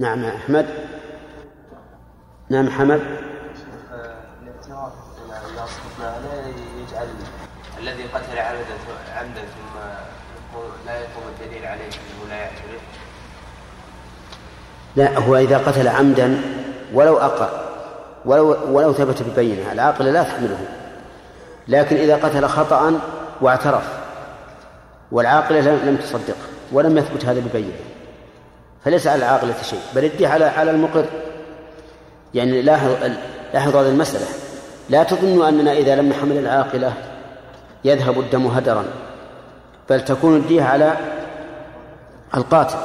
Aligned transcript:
نعم 0.00 0.24
أحمد. 0.24 0.66
نعم 2.50 2.70
حمد. 2.70 3.00
الاعتراف 4.42 4.92
لا 6.00 6.14
يجعل 6.82 7.08
الذي 7.78 8.02
قتل 8.02 8.38
عمدا 8.38 8.76
عمدا 9.14 9.40
ثم 9.40 9.78
لا 10.86 10.94
يقوم 11.00 11.22
الدليل 11.28 11.66
عليه 11.66 11.84
إنه 11.84 12.28
لا 12.28 12.36
يعترف. 12.36 12.82
لا 14.96 15.18
هو 15.18 15.36
إذا 15.36 15.58
قتل 15.58 15.88
عمدا 15.88 16.40
ولو 16.94 17.16
أقر 17.16 17.50
ولو 18.24 18.56
ولو 18.76 18.92
ثبت 18.92 19.22
ببينة 19.22 19.72
العاقله 19.72 20.10
لا 20.10 20.22
تحمله 20.22 20.68
لكن 21.68 21.96
إذا 21.96 22.16
قتل 22.16 22.46
خطأ 22.46 23.00
واعترف 23.40 23.88
والعاقله 25.12 25.60
لم 25.60 25.96
تصدقه 25.96 26.36
ولم 26.72 26.98
يثبت 26.98 27.24
هذا 27.24 27.40
ببينة. 27.40 27.93
فليس 28.84 29.06
على 29.06 29.18
العاقلة 29.18 29.62
شيء 29.62 29.80
بل 29.94 30.04
ادي 30.04 30.26
على 30.26 30.44
على 30.44 30.70
المقر. 30.70 31.06
يعني 32.34 32.62
لاحظ 32.62 32.90
لاحظ 33.54 33.76
هذه 33.76 33.88
المسألة. 33.88 34.26
لا 34.90 35.02
تظنوا 35.02 35.48
أننا 35.48 35.72
إذا 35.72 35.96
لم 35.96 36.08
نحمل 36.08 36.38
العاقلة 36.38 36.94
يذهب 37.84 38.20
الدم 38.20 38.46
هدرا 38.46 38.84
بل 39.90 40.04
تكون 40.04 40.36
الدية 40.36 40.62
على 40.62 40.96
القاتل. 42.34 42.78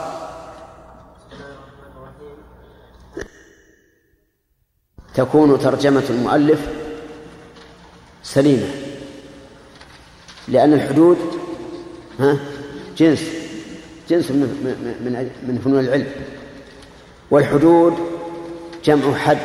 تكون 5.14 5.60
ترجمة 5.60 6.04
المؤلف 6.10 6.68
سليمة 8.24 8.68
لأن 10.48 10.74
الحدود 10.74 11.18
ها 12.20 12.38
جنس. 12.98 13.39
جنس 14.10 14.32
من 14.32 14.40
من 15.04 15.30
من 15.48 15.60
فنون 15.64 15.80
العلم. 15.80 16.08
والحدود 17.32 17.94
جمع 18.84 19.18
حد 19.18 19.38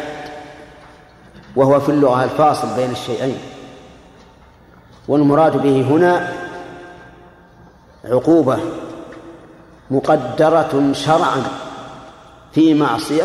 وهو 1.56 1.80
في 1.80 1.88
اللغة 1.88 2.24
الفاصل 2.24 2.76
بين 2.76 2.90
الشيئين. 2.90 3.38
والمراد 5.08 5.62
به 5.62 5.82
هنا 5.82 6.32
عقوبة 8.04 8.58
مقدرة 9.90 10.92
شرعا 10.92 11.42
في 12.52 12.74
معصية 12.74 13.24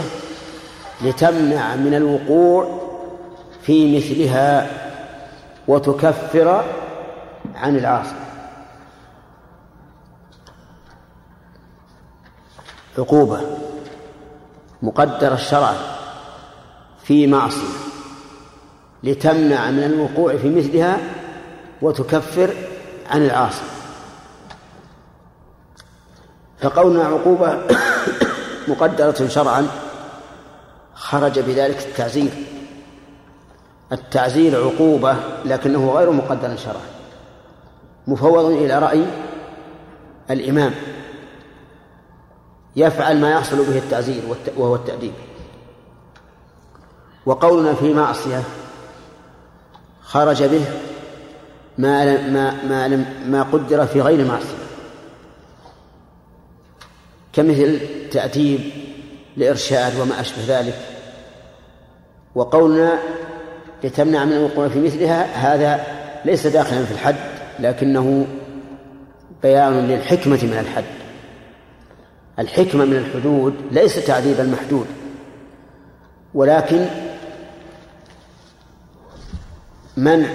لتمنع 1.01 1.75
من 1.75 1.93
الوقوع 1.93 2.79
في 3.61 3.97
مثلها 3.97 4.67
وتكفر 5.67 6.63
عن 7.55 7.77
العاصي. 7.77 8.28
عقوبة 12.97 13.41
مقدرة 14.81 15.33
الشرع 15.33 15.73
في 17.03 17.27
معصية 17.27 17.79
لتمنع 19.03 19.71
من 19.71 19.83
الوقوع 19.83 20.37
في 20.37 20.49
مثلها 20.49 20.97
وتكفر 21.81 22.53
عن 23.09 23.25
العاصي. 23.25 23.61
فقولنا 26.61 27.03
عقوبة 27.03 27.61
مقدرة 28.67 29.27
شرعا 29.27 29.67
خرج 30.93 31.39
بذلك 31.39 31.77
التعزير. 31.87 32.31
التعزير 33.91 34.63
عقوبة 34.63 35.15
لكنه 35.45 35.91
غير 35.91 36.11
مقدر 36.11 36.57
شرعا 36.57 36.89
مفوض 38.07 38.45
إلى 38.45 38.79
رأي 38.79 39.05
الإمام. 40.31 40.73
يفعل 42.75 43.21
ما 43.21 43.31
يحصل 43.31 43.57
به 43.57 43.77
التعزير 43.77 44.21
وهو 44.57 44.75
التأديب. 44.75 45.13
وقولنا 47.25 47.73
في 47.73 47.93
معصية 47.93 48.43
خرج 50.01 50.43
به 50.43 50.65
ما 51.77 52.27
ما 52.27 52.63
ما 52.63 52.87
لم 52.87 53.05
ما 53.25 53.43
قدر 53.43 53.85
في 53.85 54.01
غير 54.01 54.27
معصية. 54.27 54.59
كمثل 57.33 57.79
تأديب 58.11 58.59
لإرشاد 59.37 59.99
وما 59.99 60.21
أشبه 60.21 60.41
ذلك. 60.47 60.79
وقولنا 62.35 62.99
لتمنع 63.83 64.25
من 64.25 64.33
الوقوع 64.33 64.67
في 64.67 64.79
مثلها 64.79 65.25
هذا 65.25 65.83
ليس 66.25 66.47
داخلا 66.47 66.85
في 66.85 66.91
الحد 66.91 67.15
لكنه 67.59 68.27
بيان 69.43 69.87
للحكمة 69.87 70.39
من 70.43 70.57
الحد. 70.59 70.98
الحكمة 72.39 72.85
من 72.85 72.95
الحدود 72.95 73.55
ليس 73.71 74.05
تعذيب 74.05 74.39
المحدود. 74.39 74.87
ولكن 76.33 76.85
منع 79.97 80.29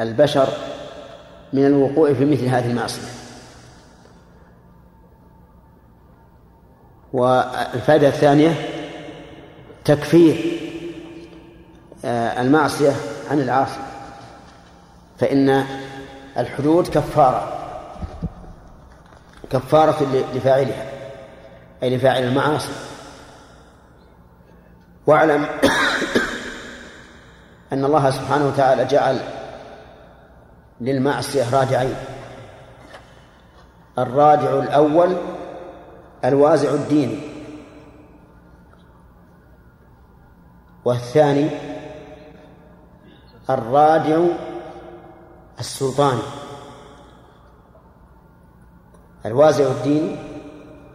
البشر 0.00 0.48
من 1.52 1.66
الوقوع 1.66 2.12
في 2.12 2.24
مثل 2.24 2.44
هذه 2.44 2.70
المعصية. 2.70 3.08
والفائدة 7.12 8.08
الثانية 8.08 8.54
تكفير 9.84 10.60
آه، 12.04 12.42
المعصية 12.42 12.92
عن 13.30 13.40
العاصي. 13.40 13.80
فإن 15.18 15.64
الحدود 16.38 16.88
كفارة. 16.88 17.65
كفارة 19.50 20.02
لفاعلها 20.34 20.86
أي 21.82 21.96
لفاعل 21.96 22.22
المعاصي. 22.22 22.72
واعلم 25.06 25.46
أن 27.72 27.84
الله 27.84 28.10
سبحانه 28.10 28.46
وتعالى 28.46 28.84
جعل 28.84 29.20
للمعصية 30.80 31.60
راجعين. 31.60 31.96
الراجع 33.98 34.58
الأول 34.58 35.16
الوازع 36.24 36.74
الديني 36.74 37.18
والثاني 40.84 41.50
الرادع 43.50 44.18
السلطاني. 45.60 46.45
الوازع 49.26 49.64
الديني 49.64 50.16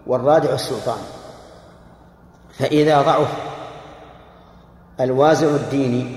والرادع 0.07 0.53
السلطاني 0.53 1.07
فإذا 2.59 3.01
ضعف 3.01 3.33
الوازع 4.99 5.47
الديني 5.47 6.15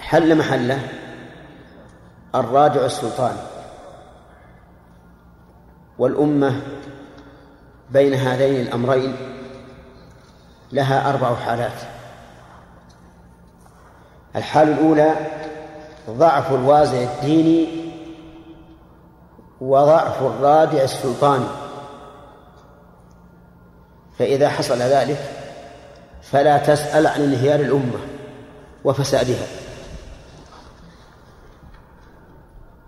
حل 0.00 0.38
محله 0.38 0.88
الرادع 2.34 2.84
السلطاني 2.84 3.38
والأمة 5.98 6.62
بين 7.90 8.14
هذين 8.14 8.60
الأمرين 8.60 9.16
لها 10.72 11.10
أربع 11.10 11.34
حالات. 11.34 11.80
الحال 14.36 14.68
الأولى 14.68 15.14
ضعف 16.10 16.52
الوازع 16.52 16.98
الديني 17.02 17.85
وضعف 19.60 20.22
الرادع 20.22 20.82
السلطاني. 20.82 21.46
فإذا 24.18 24.48
حصل 24.48 24.78
ذلك 24.78 25.30
فلا 26.22 26.58
تسأل 26.58 27.06
عن 27.06 27.22
انهيار 27.22 27.60
الأمة 27.60 27.98
وفسادها. 28.84 29.46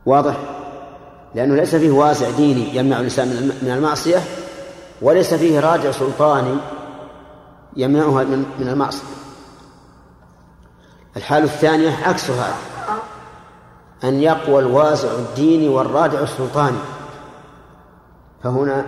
واضح؟ 0.07 0.37
لأنه 1.35 1.55
ليس 1.57 1.75
فيه 1.75 1.91
واسع 1.91 2.31
ديني 2.31 2.77
يمنع 2.77 2.99
الإنسان 2.99 3.29
من 3.63 3.71
المعصية 3.71 4.19
وليس 5.03 5.35
فيه 5.35 5.61
راجع 5.61 5.91
سلطاني 5.91 6.57
يمنعها 7.77 8.25
من 8.59 8.69
المعصية. 8.69 9.09
الحال 11.17 11.43
الثانية 11.43 11.91
عكس 11.91 12.31
هذا 12.31 12.78
أن 14.05 14.21
يقوى 14.21 14.59
الوازع 14.59 15.09
الديني 15.13 15.69
والرادع 15.69 16.21
السلطاني 16.21 16.79
فهنا 18.43 18.87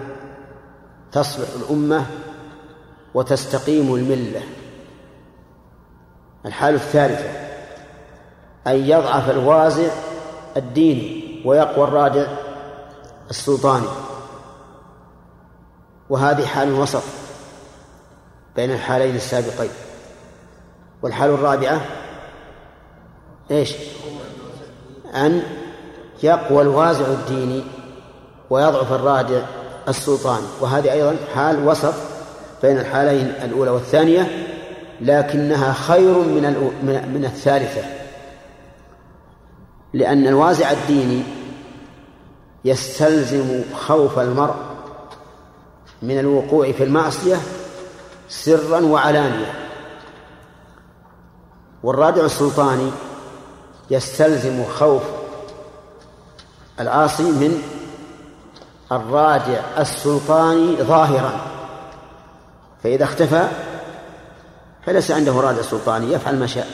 تصلح 1.12 1.48
الأمة 1.56 2.06
وتستقيم 3.14 3.94
الملة. 3.94 4.42
الحالة 6.46 6.76
الثالثة 6.76 7.30
أن 8.66 8.76
يضعف 8.76 9.30
الوازع 9.30 9.90
الديني 10.56 11.42
ويقوى 11.44 11.84
الرادع 11.84 12.26
السلطاني 13.30 13.86
وهذه 16.10 16.46
حال 16.46 16.72
وسط 16.72 17.02
بين 18.56 18.70
الحالين 18.70 19.16
السابقين. 19.16 19.70
والحال 21.02 21.30
الرابعة 21.30 21.80
إيش؟ 23.50 23.74
أن 25.14 25.42
يقوى 26.22 26.62
الوازع 26.62 27.06
الديني 27.06 27.62
ويضعف 28.50 28.92
الرادع 28.92 29.40
السلطاني. 29.88 30.46
وهذه 30.60 30.92
أيضا 30.92 31.16
حال 31.34 31.68
وسط 31.68 31.94
بين 32.62 32.78
الحالين 32.78 33.26
الأولى 33.26 33.70
والثانية 33.70 34.46
لكنها 35.00 35.72
خير 35.72 36.18
من 36.18 36.42
من 37.14 37.24
الثالثة. 37.24 37.82
لأن 39.92 40.26
الوازع 40.26 40.70
الديني 40.70 41.22
يستلزم 42.64 43.62
خوف 43.74 44.18
المرء 44.18 44.54
من 46.02 46.18
الوقوع 46.18 46.72
في 46.72 46.84
المعصية 46.84 47.36
سرا 48.28 48.80
وعلانية. 48.80 49.52
والرادع 51.82 52.24
السلطاني 52.24 52.90
يستلزم 53.90 54.64
خوف 54.64 55.02
العاصي 56.81 57.22
من 57.22 57.62
الرادع 58.92 59.60
السلطاني 59.78 60.76
ظاهرا. 60.76 61.40
فإذا 62.82 63.04
اختفى 63.04 63.48
فليس 64.87 65.10
عنده 65.10 65.32
رادع 65.32 65.62
سلطاني 65.62 66.12
يفعل 66.12 66.38
ما 66.38 66.46
شاء. 66.46 66.66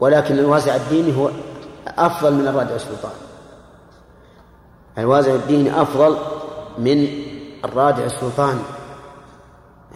ولكن 0.00 0.38
الوازع 0.38 0.76
الديني 0.76 1.16
هو 1.16 1.30
أفضل 1.88 2.34
من 2.34 2.48
الرادع 2.48 2.74
السلطاني. 2.74 3.14
الوازع 4.98 5.34
الديني 5.34 5.82
أفضل 5.82 6.18
من 6.78 7.08
الرادع 7.64 8.04
السلطاني. 8.04 8.62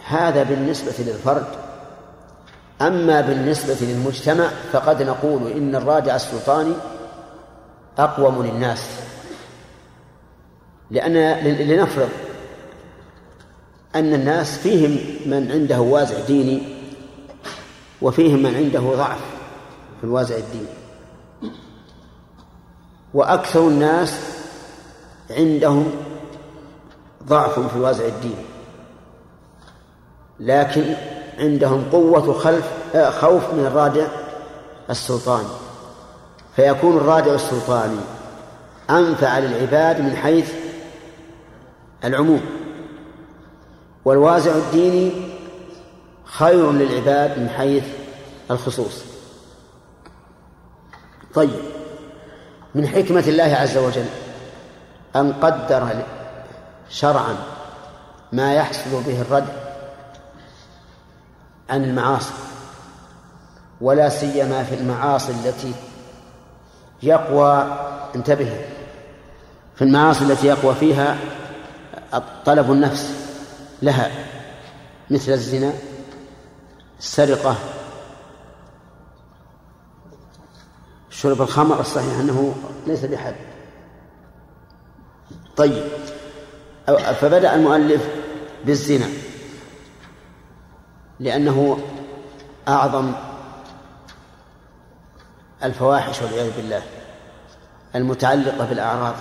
هذا 0.05 0.43
بالنسبة 0.43 0.93
للفرد 0.99 1.64
أما 2.81 3.21
بالنسبة 3.21 3.77
للمجتمع 3.81 4.47
فقد 4.71 5.03
نقول 5.03 5.51
إن 5.51 5.75
الرادع 5.75 6.15
السلطاني 6.15 6.73
أقوم 7.97 8.45
للناس. 8.45 8.89
لأن 10.91 11.13
لنفرض 11.43 12.09
أن 13.95 14.13
الناس 14.13 14.57
فيهم 14.57 14.91
من 15.25 15.51
عنده 15.51 15.81
وازع 15.81 16.19
ديني 16.27 16.61
وفيهم 18.01 18.43
من 18.43 18.55
عنده 18.55 18.79
ضعف 18.79 19.19
في 19.99 20.03
الوازع 20.03 20.35
الديني. 20.35 20.75
وأكثر 23.13 23.67
الناس 23.67 24.19
عندهم 25.29 25.91
ضعف 27.23 27.59
في 27.59 27.75
الوازع 27.75 28.05
الديني. 28.05 28.45
لكن 30.39 30.95
عندهم 31.39 31.85
قوة 31.91 32.33
خلف 32.33 32.71
آه، 32.95 33.09
خوف 33.09 33.53
من 33.53 33.65
الرادع 33.65 34.07
السلطاني. 34.89 35.47
فيكون 36.55 36.97
الرادع 36.97 37.33
السلطاني 37.33 37.99
أنفع 38.89 39.39
للعباد 39.39 40.01
من 40.01 40.15
حيث 40.15 40.53
العموم. 42.03 42.41
والوازع 44.05 44.51
الديني 44.51 45.11
خير 46.25 46.71
للعباد 46.71 47.39
من 47.39 47.49
حيث 47.49 47.83
الخصوص. 48.51 49.03
طيب 51.33 51.75
من 52.75 52.87
حكمة 52.87 53.23
الله 53.27 53.55
عز 53.61 53.77
وجل 53.77 54.05
أن 55.15 55.33
قدر 55.33 56.03
شرعا 56.89 57.35
ما 58.31 58.53
يحصل 58.53 59.03
به 59.07 59.21
الردع 59.21 59.64
عن 61.69 61.83
المعاصي 61.83 62.33
ولا 63.81 64.09
سيما 64.09 64.63
في 64.63 64.75
المعاصي 64.75 65.31
التي 65.31 65.73
يقوى 67.03 67.77
انتبه 68.15 68.65
في 69.75 69.81
المعاصي 69.81 70.23
التي 70.23 70.47
يقوى 70.47 70.75
فيها 70.75 71.17
طلب 72.45 72.71
النفس 72.71 73.13
لها 73.81 74.11
مثل 75.09 75.31
الزنا 75.31 75.73
السرقة 76.99 77.55
شرب 81.09 81.41
الخمر 81.41 81.79
الصحيح 81.79 82.19
أنه 82.19 82.55
ليس 82.87 83.05
بحد. 83.05 83.35
طيب 85.57 85.83
فبدأ 87.21 87.55
المؤلف 87.55 88.07
بالزنا. 88.65 89.07
لأنه 91.19 91.79
أعظم 92.67 93.11
الفواحش 95.63 96.21
والعياذ 96.21 96.51
بالله 96.57 96.81
المتعلقة 97.95 98.65
بالأعراض. 98.65 99.15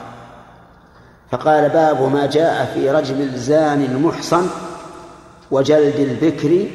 فقال 1.30 1.68
باب 1.68 2.02
ما 2.02 2.26
جاء 2.26 2.74
في 2.74 2.90
رجم 2.90 3.20
الزاني 3.20 3.86
المحصن 3.86 4.48
وجلد 5.50 5.96
البكر 5.96 6.66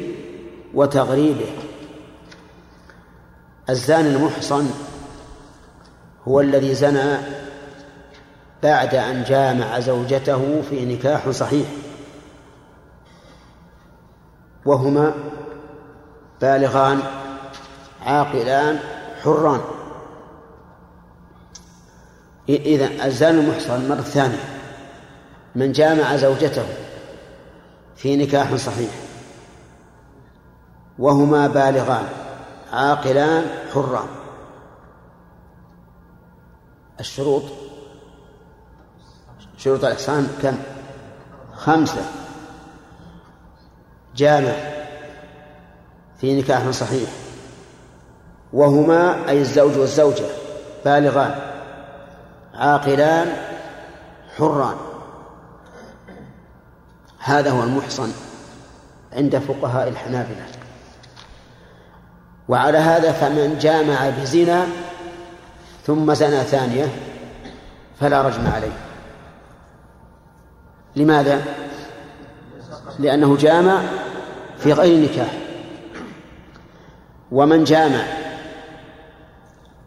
وتغريبه. 0.74 1.50
الزاني 3.69 4.10
المحصن 4.10 4.69
هو 6.27 6.42
الذي 6.42 6.75
زنى 6.75 7.18
بعد 8.63 8.95
أن 8.95 9.24
جامع 9.24 9.80
زوجته 9.80 10.62
في 10.69 10.86
نكاح 10.86 11.30
صحيح. 11.30 11.68
وهما 14.65 15.13
بالغان 16.41 17.00
عاقلان 18.06 18.79
حران. 19.23 19.61
إذا 22.50 23.06
الزان 23.06 23.39
المحصن 23.39 23.89
مرة 23.89 24.01
ثانية. 24.01 24.44
من 25.56 25.71
جامع 25.71 26.15
زوجته 26.15 26.65
في 27.95 28.15
نكاح 28.15 28.56
صحيح. 28.56 28.91
وهما 31.00 31.47
بالغان 31.47 32.07
عاقلان 32.73 33.45
حران. 33.73 34.07
الشروط 37.00 37.44
شروط 39.57 39.85
الإحسان 39.85 40.27
كم؟ 40.41 40.57
خمسة. 41.56 42.19
جامع 44.19 44.54
في 46.21 46.42
نكاح 46.42 46.69
صحيح. 46.69 47.10
وهما 48.54 49.30
أي 49.30 49.42
الزوج 49.42 49.77
والزوجة 49.77 50.25
بالغان 50.86 51.36
عاقلان 52.54 53.27
حران. 54.38 54.75
هذا 57.19 57.52
هو 57.52 57.64
المحصن 57.64 58.11
عند 59.14 59.38
فقهاء 59.38 59.88
الحنابلة. 59.88 60.45
وعلى 62.47 62.78
هذا 62.78 63.11
فمن 63.11 63.57
جامع 63.57 64.09
بزنا 64.09 64.68
ثم 65.85 66.14
زنى 66.14 66.44
ثانية 66.44 66.88
فلا 67.99 68.21
رجم 68.21 68.47
عليه. 68.47 68.78
لماذا؟ 70.95 71.42
لأنه 72.99 73.38
جامع 73.38 73.81
في 74.59 74.73
غير 74.73 75.09
نكاح. 75.09 75.37
ومن 77.31 77.63
جامع 77.63 78.04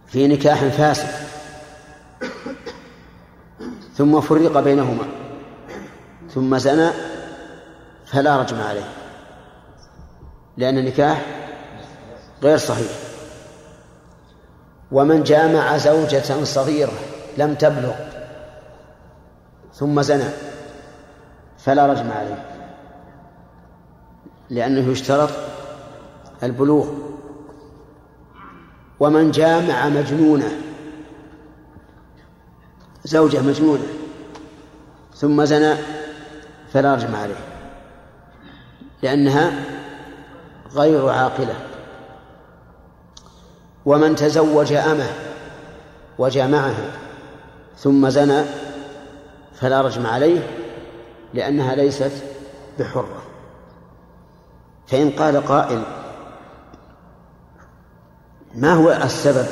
في 0.06 0.28
نكاح 0.28 0.64
فاسد. 0.64 1.08
ثم 3.94 4.20
فرق 4.20 4.60
بينهما. 4.60 5.04
ثم 6.30 6.58
زنى 6.58 6.90
فلا 8.06 8.36
رجم 8.36 8.60
عليه. 8.60 8.88
لأن 10.56 10.78
النكاح 10.78 11.26
غير 12.42 12.58
صحيح. 12.58 12.92
ومن 14.92 15.22
جامع 15.22 15.76
زوجة 15.76 16.44
صغيرة 16.44 16.92
لم 17.38 17.54
تبلغ 17.54 17.94
ثم 19.74 20.02
زنى 20.02 20.30
فلا 21.58 21.86
رجم 21.86 22.10
عليه. 22.10 22.51
لأنه 24.52 24.92
يشترط 24.92 25.30
البلوغ. 26.42 26.88
ومن 29.00 29.30
جامع 29.30 29.88
مجنونه 29.88 30.52
زوجة 33.04 33.42
مجنونة 33.42 33.86
ثم 35.14 35.44
زنى 35.44 35.74
فلا 36.72 36.94
رجم 36.94 37.14
عليه 37.14 37.44
لأنها 39.02 39.64
غير 40.74 41.08
عاقلة. 41.08 41.54
ومن 43.86 44.16
تزوج 44.16 44.72
أمه 44.72 45.10
وجامعها 46.18 46.90
ثم 47.78 48.08
زنى 48.08 48.44
فلا 49.54 49.80
رجم 49.80 50.06
عليه 50.06 50.46
لأنها 51.34 51.74
ليست 51.74 52.12
بحرة. 52.78 53.31
فإن 54.92 55.10
قال 55.10 55.46
قائل 55.46 55.82
ما 58.54 58.72
هو 58.72 58.92
السبب 58.92 59.46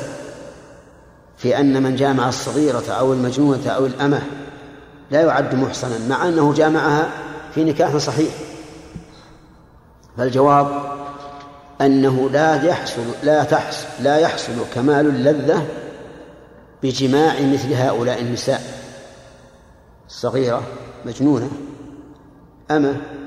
في 1.37 1.59
أن 1.59 1.83
من 1.83 1.95
جامع 1.95 2.29
الصغيرة 2.29 2.91
أو 2.91 3.13
المجنونة 3.13 3.67
أو 3.67 3.85
الأمة 3.85 4.21
لا 5.11 5.21
يعد 5.21 5.55
محصنا 5.55 6.07
مع 6.09 6.27
أنه 6.27 6.53
جامعها 6.53 7.09
في 7.55 7.63
نكاح 7.63 7.97
صحيح. 7.97 8.33
فالجواب 10.17 10.81
أنه 11.81 12.29
لا 12.29 12.63
يحصل 12.63 13.01
لا 13.23 13.43
تحصل 13.43 13.87
لا 13.99 14.17
يحصل 14.17 14.53
كمال 14.75 15.07
اللذة 15.07 15.67
بجماع 16.83 17.33
مثل 17.41 17.73
هؤلاء 17.73 18.21
النساء 18.21 18.61
الصغيرة 20.07 20.63
مجنونة 21.05 21.49
أما 22.71 23.20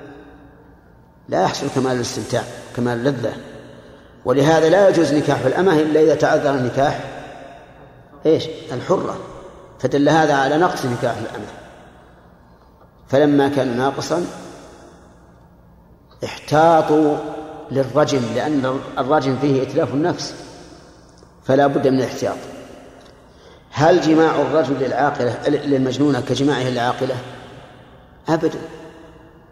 لا 1.28 1.42
يحصل 1.42 1.66
كمال 1.74 1.96
الاستمتاع 1.96 2.42
كمال 2.76 2.98
اللذة. 2.98 3.32
ولهذا 4.24 4.68
لا 4.68 4.88
يجوز 4.88 5.14
نكاح 5.14 5.40
الأمة 5.40 5.80
إلا 5.80 6.00
إذا 6.00 6.14
تعذر 6.14 6.50
النكاح. 6.50 7.00
إيش؟ 8.26 8.44
الحرة. 8.72 9.18
فدل 9.78 10.08
هذا 10.08 10.34
على 10.34 10.58
نقص 10.58 10.84
نكاح 10.84 11.16
الأمة. 11.16 11.46
فلما 13.08 13.48
كان 13.48 13.76
ناقصا 13.76 14.26
احتاطوا 16.24 17.16
للرجم 17.70 18.20
لأن 18.34 18.80
الرجم 18.98 19.36
فيه 19.40 19.62
إتلاف 19.62 19.94
النفس 19.94 20.34
فلا 21.44 21.66
بد 21.66 21.88
من 21.88 21.98
الاحتياط. 21.98 22.36
هل 23.70 24.00
جماع 24.00 24.42
الرجل 24.42 24.74
للعاقلة 24.74 25.48
للمجنونة 25.48 26.20
كجماعه 26.20 26.62
للعاقلة؟ 26.62 27.16
أبدا. 28.28 28.58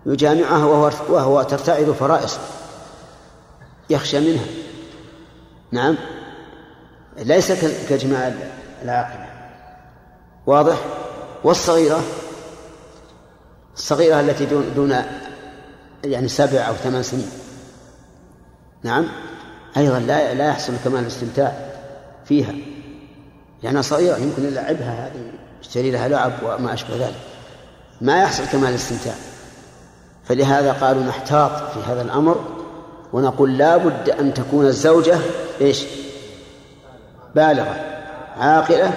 يجامعها 0.07 0.65
وهو 0.65 0.91
وهو 1.09 1.43
ترتعد 1.43 1.91
فرائص. 1.91 2.39
يخشى 3.91 4.21
منها. 4.21 4.47
نعم. 5.73 5.97
ليس 7.17 7.53
كجماع 7.89 8.35
العاقلة 8.83 9.27
واضح؟ 10.47 10.77
والصغيرة؟ 11.45 12.03
الصغيرة 13.75 14.21
التي 14.21 14.47
دون, 14.47 14.97
يعني 16.05 16.29
سبع 16.29 16.69
أو 16.69 16.75
ثمان 16.75 17.03
سنين. 17.03 17.31
نعم. 18.83 19.09
أيضا 19.77 19.99
لا 19.99 20.35
لا 20.35 20.49
يحصل 20.49 20.73
كمال 20.85 21.01
الاستمتاع 21.01 21.73
فيها. 22.25 22.55
لأنها 23.63 23.83
صغيرة 23.83 24.17
يمكن 24.17 24.45
يلعبها 24.45 25.07
هذه 25.07 25.33
يشتري 25.61 25.91
لها 25.91 26.09
لعب 26.09 26.33
وما 26.43 26.75
أشبه 26.75 26.97
ذلك. 26.97 27.21
ما 28.01 28.23
يحصل 28.23 28.47
كمال 28.47 28.69
الاستمتاع. 28.69 29.15
فلهذا 30.25 30.73
قالوا 30.73 31.03
نحتاط 31.03 31.51
في 31.51 31.93
هذا 31.93 32.03
الأمر 32.03 32.41
ونقول 33.13 33.59
لا 33.59 33.77
بد 33.77 34.11
أن 34.11 34.35
تكون 34.35 34.67
الزوجة 34.67 35.19
إيش؟ 35.61 35.85
بالغة 37.35 37.77
عاقلة 38.39 38.93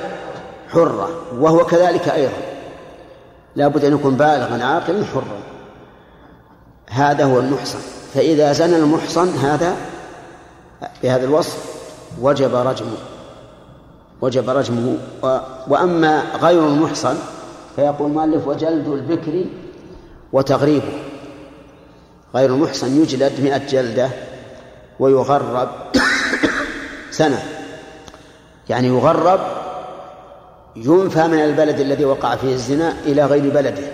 حرة 0.69 1.09
وهو 1.39 1.65
كذلك 1.65 2.09
أيضا. 2.09 2.33
لا 3.55 3.67
بد 3.67 3.85
أن 3.85 3.93
يكون 3.93 4.15
بالغا 4.15 4.63
عاقلا 4.63 5.05
حرا. 5.05 5.39
هذا 6.89 7.25
هو 7.25 7.39
المحصن. 7.39 7.79
فإذا 8.13 8.51
زنى 8.51 8.75
المحصن 8.75 9.37
هذا 9.37 9.75
بهذا 11.03 11.25
الوصف 11.25 11.57
وجب 12.21 12.55
رجمه. 12.55 12.97
وجب 14.21 14.49
رجمه. 14.49 14.97
وأما 15.67 16.23
غير 16.41 16.67
المحصن 16.67 17.15
فيقول 17.75 18.09
المؤلف 18.09 18.47
وجلد 18.47 18.87
البكر 18.87 19.45
وتغريبه. 20.33 20.93
غير 22.35 22.49
المحصن 22.49 23.01
يجلد 23.01 23.41
مئة 23.41 23.57
جلدة 23.57 24.09
ويغرب 24.99 25.69
سنة. 27.11 27.43
يعني 28.69 28.87
يغرب 28.87 29.39
ينفى 30.75 31.27
من 31.27 31.39
البلد 31.39 31.79
الذي 31.79 32.05
وقع 32.05 32.35
فيه 32.35 32.53
الزنا 32.53 32.93
إلى 33.05 33.25
غير 33.25 33.49
بلده. 33.53 33.87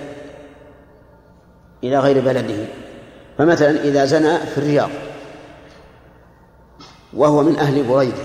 إلى 1.83 2.00
غير 2.00 2.21
بلده. 2.25 2.65
فمثلا 3.38 3.83
إذا 3.83 4.05
زنى 4.05 4.38
في 4.38 4.57
الرياض 4.57 4.89
وهو 7.13 7.43
من 7.43 7.55
أهل 7.55 7.83
بريدة 7.83 8.24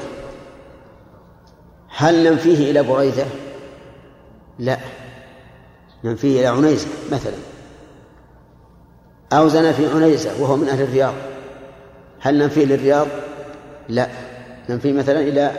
هل 1.88 2.30
ننفيه 2.30 2.70
إلى 2.70 2.82
بريدة؟ 2.82 3.24
لا. 4.58 4.78
ننفيه 6.04 6.40
إلى 6.40 6.46
عنيزة 6.46 6.86
مثلا. 7.12 7.55
أو 9.32 9.48
زنى 9.48 9.72
في 9.72 9.86
عنيزة 9.94 10.30
وهو 10.40 10.56
من 10.56 10.68
أهل 10.68 10.82
الرياض. 10.82 11.12
هل 12.20 12.38
ننفيه 12.38 12.64
للرياض؟ 12.64 13.06
لا. 13.88 14.08
ننفيه 14.68 14.92
مثلا 14.92 15.20
إلى 15.20 15.52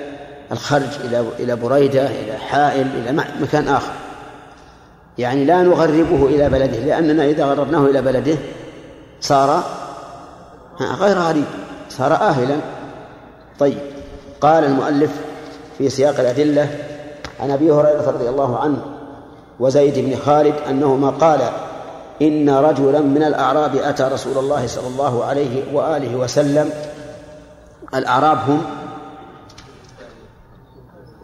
الخرج 0.52 0.90
إلى 1.04 1.26
إلى 1.40 1.56
بريدة 1.56 2.06
إلى 2.08 2.38
حائل 2.38 2.88
إلى 2.88 3.24
مكان 3.42 3.68
آخر. 3.68 3.92
يعني 5.18 5.46
لا 5.46 5.64
نغربه 5.64 6.26
إلى 6.26 6.50
بلده 6.50 6.80
لأننا 6.80 7.26
إذا 7.26 7.46
غربناه 7.46 7.86
إلى 7.86 8.02
بلده 8.02 8.38
صار 9.22 9.64
غير 10.82 11.18
غريب 11.18 11.46
صار 11.90 12.14
آهلا. 12.14 12.56
طيب. 13.60 13.78
قال 14.42 14.64
المؤلف 14.64 15.12
في 15.78 15.90
سياق 15.90 16.20
الأدلة 16.20 16.70
عن 17.40 17.52
أبي 17.52 17.72
هريرة 17.72 18.12
رضي 18.12 18.30
الله 18.30 18.60
عنه 18.60 18.82
وزيد 19.60 20.00
بن 20.00 20.16
خالد 20.16 20.54
أنهما 20.70 21.10
قال 21.10 21.40
إن 22.22 22.50
رجلا 22.50 23.00
من 23.00 23.24
الأعراب 23.24 23.76
أتى 23.76 24.04
رسول 24.04 24.38
الله 24.38 24.68
صلى 24.68 24.88
الله 24.88 25.26
عليه 25.26 25.74
وآله 25.74 26.16
وسلم. 26.16 26.72
الأعراب 27.96 28.38
هم 28.38 28.66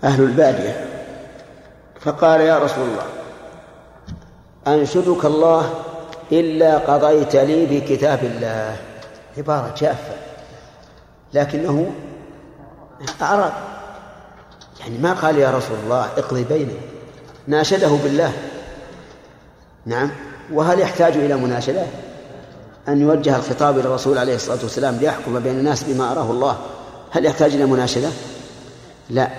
أهل 0.03 0.23
البادية. 0.23 0.85
فقال 1.99 2.41
يا 2.41 2.59
رسول 2.59 2.83
الله 2.83 3.05
أنشدك 4.67 5.25
الله 5.25 5.73
إلا 6.31 6.77
قضيت 6.77 7.35
لي 7.35 7.65
بكتاب 7.65 8.23
الله. 8.23 8.77
عبارة 9.37 9.73
جافة 9.77 10.13
لكنه 11.33 11.91
أعراب. 13.21 13.53
يعني 14.79 14.97
ما 14.97 15.13
قال 15.13 15.37
يا 15.37 15.51
رسول 15.51 15.77
الله 15.83 16.05
اقضي 16.17 16.43
بيني. 16.43 16.77
ناشده 17.47 17.87
بالله. 17.87 18.33
نعم. 19.85 20.11
وهل 20.53 20.79
يحتاج 20.79 21.17
إلى 21.17 21.35
مناشدة؟ 21.35 21.85
أن 22.87 23.01
يوجه 23.01 23.35
الخطاب 23.35 23.79
إلى 23.79 23.87
الرسول 23.87 24.17
عليه 24.17 24.35
الصلاة 24.35 24.59
والسلام 24.63 24.95
ليحكم 24.95 25.39
بين 25.39 25.59
الناس 25.59 25.83
بما 25.83 26.11
أراه 26.11 26.31
الله. 26.31 26.57
هل 27.11 27.25
يحتاج 27.25 27.53
إلى 27.53 27.65
مناشدة؟ 27.65 28.09
لا. 29.09 29.29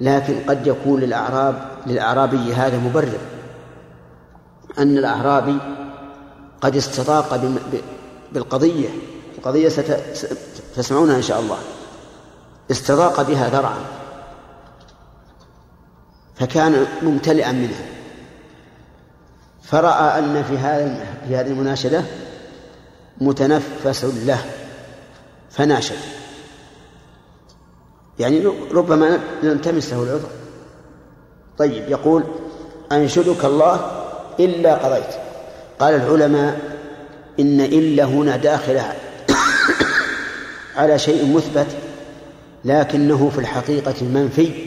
لكن 0.00 0.40
قد 0.48 0.66
يكون 0.66 1.00
للأعراب 1.00 1.54
للأعرابي 1.86 2.54
هذا 2.54 2.78
مبرر. 2.78 3.18
أن 4.78 4.98
الأعرابي 4.98 5.58
قد 6.60 6.76
استطاق 6.76 7.40
بالقضية. 8.32 8.88
القضية 9.38 9.68
ستسمعونها 9.68 11.16
إن 11.16 11.22
شاء 11.22 11.40
الله. 11.40 11.58
استضاق 12.70 13.22
بها 13.22 13.48
ذرعا. 13.48 13.78
فكان 16.34 16.86
ممتلئا 17.02 17.52
منها. 17.52 17.95
فرأى 19.66 20.18
أن 20.18 20.44
في 20.48 20.58
هذا 20.58 21.06
في 21.28 21.36
هذه 21.36 21.46
المناشدة 21.46 22.02
متنفس 23.20 24.04
له 24.04 24.44
فناشد. 25.50 25.96
يعني 28.18 28.46
ربما 28.72 29.18
نلتمس 29.42 29.92
له 29.92 30.02
العذر. 30.02 30.28
طيب 31.58 31.88
يقول 31.88 32.24
أنشدك 32.92 33.44
الله 33.44 34.02
إلا 34.40 34.74
قضيت. 34.74 35.14
قال 35.80 35.94
العلماء 35.94 36.60
إن 37.40 37.60
إلا 37.60 38.04
هنا 38.04 38.36
داخلة 38.36 38.92
على 40.76 40.98
شيء 40.98 41.36
مثبت 41.36 41.66
لكنه 42.64 43.30
في 43.34 43.38
الحقيقة 43.38 44.04
منفي 44.04 44.66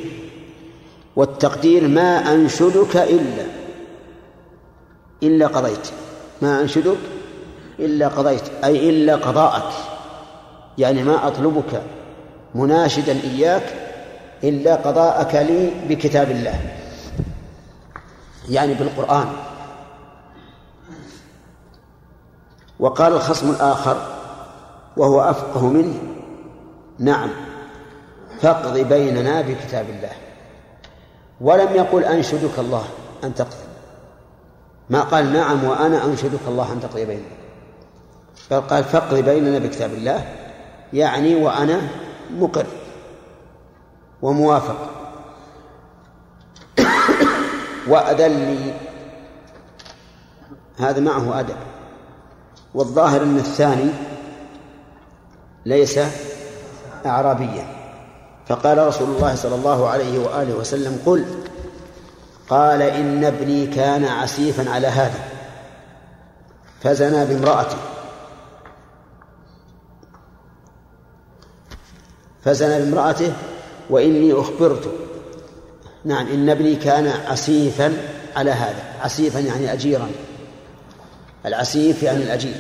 والتقدير 1.16 1.88
ما 1.88 2.34
أنشدك 2.34 2.96
إلا. 2.96 3.59
إلا 5.24 5.48
قضيت. 5.48 5.90
ما 6.42 6.62
أنشدك؟ 6.62 6.98
إلا 7.80 8.08
قضيت. 8.08 8.44
أي 8.64 8.90
إلا 8.90 9.16
قضاءك. 9.16 9.74
يعني 10.78 11.04
ما 11.04 11.28
أطلبك 11.28 11.82
مناشدا 12.56 13.20
إياك 13.24 13.74
إلا 14.44 14.76
قضاءك 14.76 15.36
لي 15.36 15.72
بكتاب 15.90 16.32
الله. 16.32 16.60
يعني 18.50 18.74
بالقرآن. 18.74 19.28
وقال 22.80 23.14
الخصم 23.14 23.50
الآخر 23.52 23.98
وهو 24.98 25.22
أفقه 25.22 25.68
منه 25.68 26.00
نعم 27.00 27.30
فاقض 28.42 28.78
بيننا 28.78 29.42
بكتاب 29.42 29.86
الله. 29.90 30.12
ولم 31.42 31.76
يقل 31.76 32.04
أنشدك 32.04 32.60
الله 32.60 32.84
أن 33.24 33.36
تقضي. 33.36 33.69
ما 34.90 35.02
قال 35.02 35.34
نعم 35.34 35.64
وأنا 35.64 36.06
أنشدك 36.06 36.40
الله 36.48 36.74
أن 36.74 36.80
تقضي 36.82 37.06
بيننا. 37.06 37.26
بل 38.52 38.62
قال 38.62 38.84
فاقض 38.84 39.18
بيننا 39.18 39.60
بكتاب 39.60 39.94
الله 39.94 40.26
يعني 40.94 41.36
وأنا 41.36 41.82
مقر 42.38 42.66
وموافق. 44.22 44.90
وأذن 47.88 48.32
لي. 48.32 48.74
هذا 50.78 51.00
معه 51.00 51.40
أدب. 51.40 51.56
والظاهر 52.74 53.24
أن 53.24 53.38
الثاني 53.38 53.92
ليس 55.66 56.00
أعرابيا. 57.06 57.68
فقال 58.48 58.88
رسول 58.88 59.10
الله 59.10 59.36
صلى 59.36 59.56
الله 59.56 59.90
عليه 59.90 60.20
وآله 60.20 60.56
وسلم 60.56 61.02
قل 61.06 61.26
قال 62.50 62.82
إن 62.82 63.24
ابني 63.24 63.68
كان 63.68 64.06
عسيفا 64.06 64.70
على 64.70 64.88
هذا 64.88 65.20
فزنى 66.82 67.26
بامرأته 67.26 67.78
فزنى 72.46 72.80
بامرأته 72.80 73.34
وإني 73.90 74.34
أخبرت 74.34 74.94
نعم 76.06 76.28
إن 76.28 76.50
ابني 76.50 76.76
كان 76.76 77.08
عسيفا 77.08 77.94
على 78.36 78.52
هذا. 78.52 78.84
عسيفا 79.02 79.40
يعني 79.40 79.74
أجيرا. 79.74 80.12
العسيف 81.46 82.04
يعني 82.04 82.24
الأجير. 82.24 82.56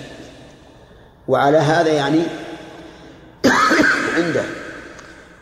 وعلى 1.27 1.57
هذا 1.57 1.91
يعني 1.91 2.21
عنده. 4.17 4.43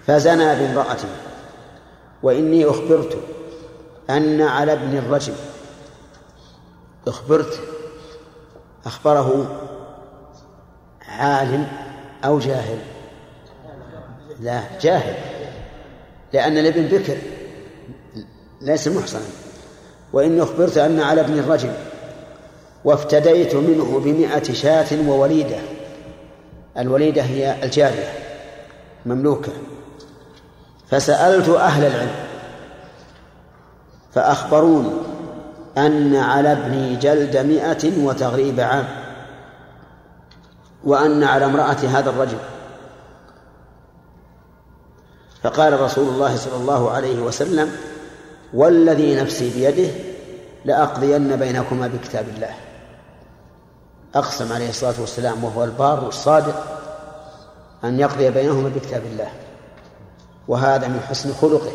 فزنى 0.08 0.56
بامرأته. 0.56 1.08
وإني 2.24 2.66
أخبرت 2.66 3.18
أن 4.10 4.42
على 4.42 4.74
ابن 4.74 4.98
الرجل. 4.98 5.34
أخبرت 7.08 7.60
أخبره 8.86 9.60
عالم 11.08 11.68
أو 12.26 12.40
جاهل. 12.40 12.80
لا 14.40 14.62
جاهل. 14.82 15.16
لأن 16.34 16.58
الابن 16.58 16.98
بكر 16.98 17.18
ليس 18.62 18.88
محصنا. 18.88 19.22
وإني 20.14 20.44
أخبرت 20.44 20.78
أن 20.78 21.00
على 21.00 21.22
ابن 21.22 21.40
الرجل 21.40 21.72
وافتديت 22.86 23.56
منه 23.56 24.00
بمئة 24.00 24.54
شاة 24.54 25.10
ووليدة. 25.10 25.58
الوليدة 26.78 27.22
هي 27.22 27.64
الجارية 27.64 28.14
مملوكة. 29.06 29.52
فسألت 30.90 31.50
أهل 31.50 31.86
العلم 31.86 32.27
فأخبروني 34.18 34.92
أن 35.78 36.16
على 36.16 36.52
ابني 36.52 36.96
جلد 36.96 37.38
مئة 37.38 38.06
وتغريب 38.06 38.60
عام 38.60 38.88
وأن 40.84 41.24
على 41.24 41.46
امرأة 41.46 41.72
هذا 41.72 42.10
الرجل. 42.10 42.38
فقال 45.44 45.82
رسول 45.82 46.08
الله 46.08 46.36
صلى 46.36 46.56
الله 46.56 46.92
عليه 46.92 47.22
وسلم 47.22 47.72
والذي 48.54 49.16
نفسي 49.16 49.50
بيده 49.50 49.92
لأقضين 50.66 51.36
بينكما 51.36 51.88
بكتاب 51.88 52.26
الله. 52.36 52.54
أقسم 54.16 54.54
عليه 54.54 54.70
الصلاة 54.70 55.02
والسلام 55.02 55.44
وهو 55.44 55.64
البار 55.64 56.08
الصادق 56.08 56.64
أن 57.84 58.00
يقضي 58.00 58.30
بينهما 58.30 58.70
بكتاب 58.70 59.02
الله. 59.06 59.30
وهذا 60.48 60.88
من 60.88 61.00
حسن 61.00 61.34
خلقه. 61.34 61.72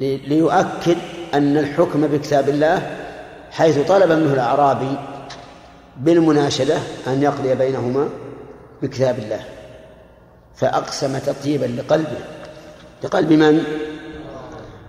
ليؤكد 0.00 0.96
أن 1.34 1.56
الحكم 1.56 2.06
بكتاب 2.06 2.48
الله 2.48 2.96
حيث 3.50 3.78
طلب 3.78 4.12
منه 4.12 4.32
الأعرابي 4.32 4.96
بالمناشدة 5.96 6.78
أن 7.06 7.22
يقضي 7.22 7.54
بينهما 7.54 8.08
بكتاب 8.82 9.18
الله 9.18 9.40
فأقسم 10.56 11.18
تطيبا 11.18 11.64
لقلبه. 11.64 12.18
لقلب 13.02 13.32
من؟ 13.32 13.64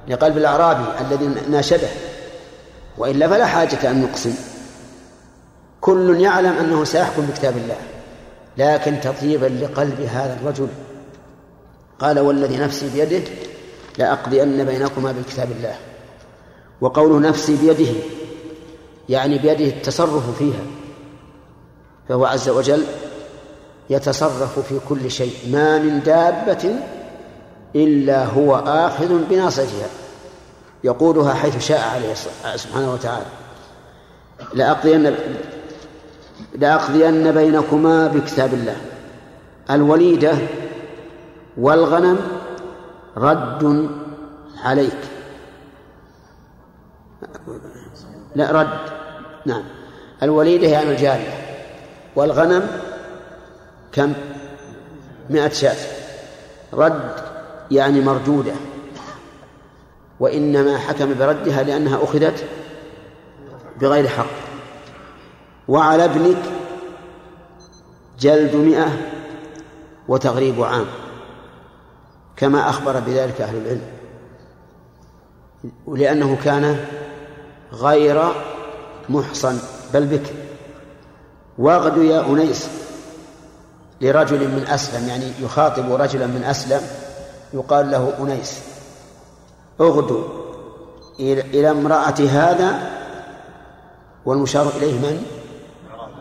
لقلب 0.07 0.37
الأعرابي 0.37 0.85
الذي 1.01 1.31
ناشده. 1.49 1.87
وإلا 2.97 3.27
فلا 3.27 3.45
حاجة 3.45 3.91
أن 3.91 4.01
نقسم. 4.01 4.35
كل 5.81 6.21
يعلم 6.21 6.53
أنه 6.53 6.83
سيحكم 6.83 7.25
بكتاب 7.25 7.57
الله 7.57 7.77
لكن 8.57 8.99
تطيبا 9.01 9.45
لقلب 9.45 10.01
هذا 10.01 10.37
الرجل. 10.41 10.67
قال 11.99 12.19
والذي 12.19 12.57
نفسي 12.57 12.89
بيده 12.89 13.23
لأقضين 13.97 14.65
بينكما 14.65 15.11
بكتاب 15.11 15.51
الله. 15.51 15.75
وقول 16.81 17.21
نفسي 17.21 17.55
بيده 17.55 17.93
يعني 19.09 19.37
بيده 19.37 19.65
التصرف 19.65 20.37
فيها. 20.37 20.63
فهو 22.09 22.25
عز 22.25 22.49
وجل 22.49 22.83
يتصرف 23.89 24.59
في 24.59 24.79
كل 24.89 25.11
شيء 25.11 25.33
ما 25.51 25.77
من 25.77 26.03
دابة 26.03 26.75
إلا 27.75 28.25
هو 28.25 28.55
آخذ 28.55 29.23
بناصيتها 29.29 29.87
يقودها 30.83 31.33
حيث 31.33 31.67
شاء 31.67 31.81
عليه 31.95 32.13
سبحانه 32.55 32.93
وتعالى. 32.93 33.25
لأقضين 34.53 35.15
لأقضين 36.55 37.31
بينكما 37.31 38.07
بكتاب 38.07 38.53
الله. 38.53 38.77
الوليدة 39.71 40.37
والغنم 41.57 42.19
رد 43.19 43.89
عليك. 44.63 44.97
لا 48.35 48.51
رد. 48.51 48.79
نعم. 49.45 49.63
الوليدة 50.23 50.67
يعني 50.67 50.91
الجارية. 50.91 51.33
والغنم 52.15 52.67
كم؟ 53.91 54.13
مئة 55.29 55.49
شاة. 55.49 55.75
رد 56.73 57.11
يعني 57.71 58.01
مردودة. 58.01 58.53
وإنما 60.19 60.77
حكم 60.77 61.13
بردها 61.19 61.63
لأنها 61.63 62.03
أخذت 62.03 62.45
بغير 63.81 64.07
حق. 64.07 64.25
وعلى 65.67 66.05
ابنك 66.05 66.43
جلد 68.19 68.55
مئة 68.55 68.89
وتغريب 70.07 70.63
عام. 70.63 70.85
كما 72.39 72.69
أخبر 72.69 72.99
بذلك 72.99 73.41
أهل 73.41 73.57
العلم 73.57 73.81
ولأنه 75.85 76.37
كان 76.43 76.85
غير 77.73 78.23
محصن. 79.09 79.59
بل 79.93 80.05
بكر 80.05 80.33
واغد 81.57 81.97
يا 81.97 82.25
أنيس 82.25 82.67
لرجل 84.01 84.39
من 84.39 84.67
أسلم 84.67 85.07
يعني 85.07 85.31
يخاطب 85.41 85.93
رجلا 85.93 86.27
من 86.27 86.43
أسلم 86.43 86.81
يقال 87.53 87.91
له 87.91 88.13
أنيس 88.19 88.59
اغدو 89.81 90.23
إلى 91.19 91.71
امرأة 91.71 92.15
هذا 92.19 92.89
والمشار 94.25 94.71
إليه 94.77 94.93
من؟ 94.93 95.25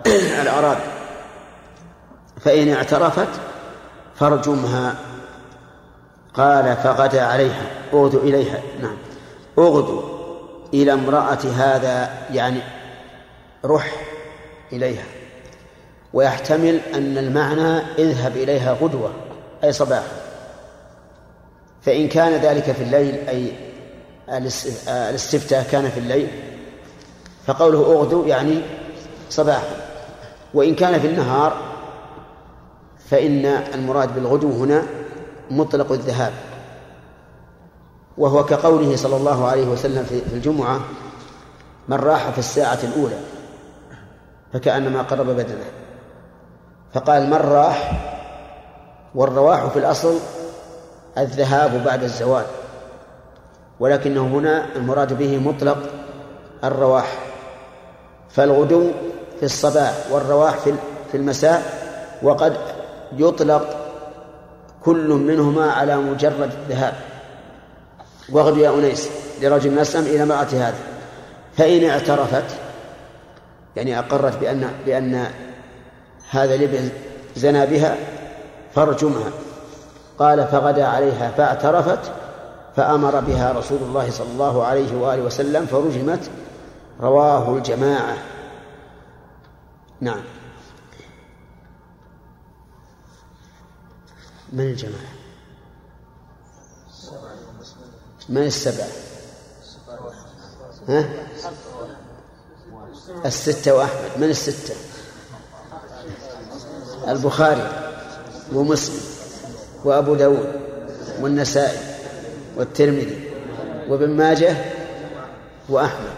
الأعرابي. 0.42 0.80
فإن 2.40 2.72
اعترفت 2.72 3.28
فارجمها. 4.16 5.07
قال 6.38 6.76
فغدا 6.76 7.22
عليها. 7.22 7.66
اغدو 7.94 8.18
إليها. 8.18 8.60
نعم. 8.82 8.96
اغدو 9.58 10.02
إلى 10.74 10.92
امرأة 10.92 11.38
هذا 11.56 12.10
يعني 12.32 12.60
رح 13.64 13.92
إليها. 14.72 15.04
ويحتمل 16.12 16.80
أن 16.94 17.18
المعنى 17.18 17.78
اذهب 17.98 18.36
إليها 18.36 18.72
غدوة 18.72 19.10
أي 19.64 19.72
صباحا. 19.72 20.12
فإن 21.82 22.08
كان 22.08 22.32
ذلك 22.32 22.72
في 22.72 22.82
الليل 22.82 23.28
أي 23.28 23.52
الاستفتاء 24.88 25.66
كان 25.70 25.90
في 25.90 26.00
الليل 26.00 26.28
فقوله 27.46 27.78
اغدو 27.78 28.24
يعني 28.26 28.60
صباحا. 29.30 29.76
وإن 30.54 30.74
كان 30.74 31.00
في 31.00 31.06
النهار 31.06 31.56
فإن 33.10 33.46
المراد 33.74 34.14
بالغدو 34.14 34.50
هنا 34.50 34.82
مطلق 35.50 35.92
الذهاب 35.92 36.32
وهو 38.18 38.44
كقوله 38.44 38.96
صلى 38.96 39.16
الله 39.16 39.48
عليه 39.48 39.66
وسلم 39.66 40.04
في 40.04 40.34
الجمعة 40.34 40.80
من 41.88 41.96
راح 41.96 42.30
في 42.30 42.38
الساعة 42.38 42.78
الأولى 42.82 43.18
فكأنما 44.52 45.02
قرب 45.02 45.26
بدنه. 45.26 45.64
فقال 46.94 47.26
من 47.26 47.36
راح؟ 47.36 48.04
والرواح 49.14 49.66
في 49.66 49.78
الأصل 49.78 50.18
الذهاب 51.18 51.84
بعد 51.84 52.02
الزوال 52.02 52.44
ولكنه 53.80 54.26
هنا 54.26 54.76
المراد 54.76 55.18
به 55.18 55.38
مطلق 55.38 55.78
الرواح. 56.64 57.18
فالغدو 58.30 58.90
في 59.38 59.42
الصباح 59.42 59.94
والرواح 60.10 60.58
في 61.10 61.16
المساء 61.16 61.62
وقد 62.22 62.56
يطلق 63.12 63.87
كل 64.88 65.08
منهما 65.08 65.72
على 65.72 65.96
مجرد 65.96 66.52
الذهاب. 66.52 66.94
وغد 68.32 68.56
يا 68.56 68.70
أنيس 68.70 69.08
لرجل 69.42 69.80
نسم 69.80 70.00
إلى 70.00 70.22
امرأة 70.22 70.48
هذا 70.52 70.78
فإن 71.56 71.84
اعترفت 71.84 72.44
يعني 73.76 73.98
أقرت 73.98 74.38
بأن 74.40 74.70
بأن 74.86 75.26
هذا 76.30 76.54
الابن 76.54 76.88
زنى 77.36 77.66
بها 77.66 77.96
فارجمها. 78.74 79.30
قال 80.18 80.46
فغدا 80.46 80.86
عليها 80.86 81.30
فاعترفت 81.36 82.12
فأمر 82.76 83.20
بها 83.20 83.52
رسول 83.52 83.78
الله 83.82 84.10
صلى 84.10 84.28
الله 84.32 84.64
عليه 84.64 84.96
وآله 84.96 85.22
وسلم 85.22 85.66
فرجمت. 85.66 86.30
رواه 87.00 87.56
الجماعة. 87.56 88.16
نعم. 90.00 90.20
من 94.52 94.60
الجماعة؟ 94.60 95.12
من 98.28 98.42
السبعة. 98.42 98.88
ها؟ 100.88 101.08
الستة 103.24 103.74
وأحمد. 103.74 104.10
من 104.18 104.30
الستة؟ 104.30 104.74
البخاري 107.08 107.94
ومسلم 108.54 109.00
وأبو 109.84 110.14
داود 110.14 110.60
والنسائي 111.20 111.78
والترمذي 112.56 113.30
وابن 113.88 114.10
ماجه 114.10 114.56
وأحمد. 115.68 116.14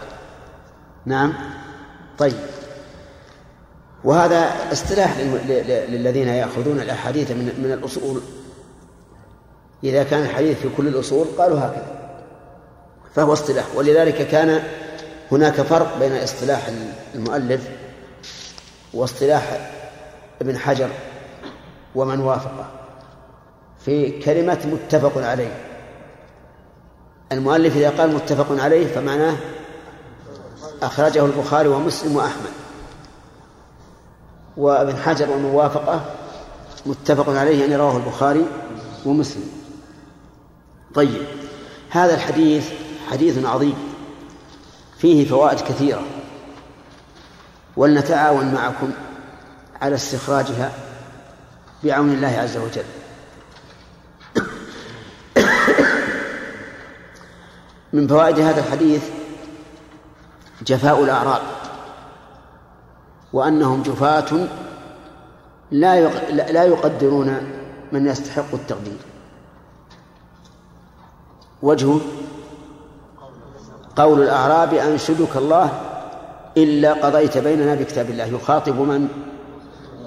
نعم. 1.05 1.33
طيب. 2.19 2.60
وهذا 4.03 4.71
اصطلاح 4.71 5.17
للذين 5.89 6.27
يأخذون 6.27 6.79
الأحاديث 6.79 7.31
من 7.31 7.45
من 7.63 7.71
الأصول. 7.71 8.21
إذا 9.83 10.03
كان 10.03 10.21
الحديث 10.23 10.57
في 10.59 10.69
كل 10.77 10.87
الأصول 10.87 11.27
قالوا 11.37 11.59
هكذا 11.59 12.01
فهو 13.15 13.33
اصطلاح. 13.33 13.65
ولذلك 13.75 14.27
كان 14.27 14.63
هناك 15.31 15.53
فرق 15.53 15.99
بين 15.99 16.15
اصطلاح 16.15 16.69
المؤلف 17.15 17.69
واصطلاح 18.93 19.71
ابن 20.41 20.57
حجر 20.57 20.89
ومن 21.95 22.19
وافقه 22.19 22.65
في 23.85 24.19
كلمة 24.19 24.59
متفق 24.65 25.25
عليه. 25.25 25.57
المؤلف 27.31 27.77
إذا 27.77 27.89
قال 27.89 28.15
متفق 28.15 28.63
عليه 28.63 28.87
فمعناه 28.87 29.35
أخرجه 30.81 31.25
البخاري 31.25 31.69
ومسلم 31.69 32.15
وأحمد. 32.15 32.60
وابن 34.57 34.97
حجر 34.97 35.29
ومن 35.29 35.45
وافقه 35.45 36.05
متفق 36.85 37.29
عليه 37.29 37.61
يعني 37.61 37.75
رواه 37.75 37.97
البخاري 37.97 38.45
ومسلم. 39.05 39.49
طيب 40.93 41.25
هذا 41.89 42.15
الحديث 42.15 42.69
حديث 43.11 43.45
عظيم 43.45 43.75
فيه 44.97 45.27
فوائد 45.27 45.59
كثيرة 45.59 46.03
ولنتعاون 47.77 48.53
معكم 48.53 48.91
على 49.81 49.95
استخراجها 49.95 50.71
بعون 51.83 52.11
الله 52.11 52.27
عز 52.27 52.57
وجل. 52.57 52.83
من 57.93 58.07
فوائد 58.07 58.39
هذا 58.39 58.59
الحديث 58.59 59.03
جفاء 60.65 61.03
الأعراب 61.03 61.60
وأنهم 63.33 63.81
جفاة 63.81 64.47
لا 65.71 66.09
لا 66.51 66.63
يقدرون 66.63 67.37
من 67.91 68.07
يستحق 68.07 68.53
التقدير. 68.53 68.97
وجهه 71.61 71.99
قول 73.95 74.21
الأعراب 74.21 74.73
أنشدك 74.73 75.37
الله 75.37 75.81
إلا 76.57 76.93
قضيت 76.93 77.37
بيننا 77.37 77.75
بكتاب 77.75 78.09
الله. 78.09 78.25
يخاطب 78.25 78.75
من؟ 78.75 79.07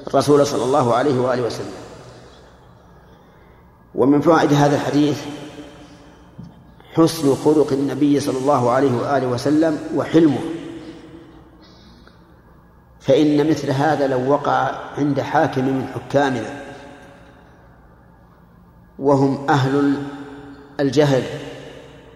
الرسول 0.07 0.47
صلى 0.47 0.65
الله 0.65 0.95
عليه 0.95 1.21
وآله 1.21 1.43
وسلم. 1.43 1.73
ومن 3.95 4.21
فوائد 4.21 4.53
هذا 4.53 4.77
الحديث 4.77 5.23
حسن 6.95 7.35
خلق 7.35 7.73
النبي 7.73 8.21
صلى 8.21 8.39
الله 8.39 8.71
عليه 8.71 8.93
وآله 8.97 9.27
وسلم 9.27 9.79
وحلمه. 9.97 10.54
فإن 13.05 13.51
مثل 13.51 13.71
هذا 13.71 14.07
لو 14.07 14.31
وقع 14.31 14.71
عند 14.99 15.21
حاكم 15.21 15.65
من 15.65 15.87
حكامنا 15.95 16.61
وهم 18.99 19.51
أهل 19.51 19.95
الجهل 20.81 21.23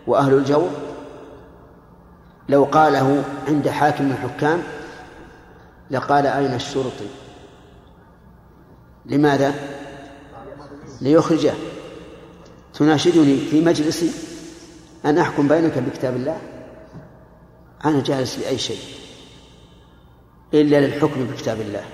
وأهل 0.07 0.35
الجور 0.35 0.71
لو 2.49 2.65
قاله 2.65 3.25
عند 3.49 3.69
حاكم 3.69 4.05
من 4.05 4.13
الحكام 4.13 4.63
لقال 5.91 6.27
أين 6.27 6.55
الشرطي؟ 6.55 7.09
لماذا؟ 9.07 9.55
ليخرجه. 11.01 11.53
تناشدني 12.75 13.37
في 13.37 13.65
مجلسي 13.65 14.11
أن 15.05 15.19
أحكم 15.19 15.49
بينك 15.49 15.79
بكتاب 15.79 16.17
الله؟ 16.17 16.39
أنا 17.85 18.03
جالس 18.03 18.39
لأي 18.39 18.59
شيء. 18.59 19.08
إلا 20.55 20.81
للحكم 20.81 21.27
بكتاب 21.27 21.61
الله. 21.61 21.85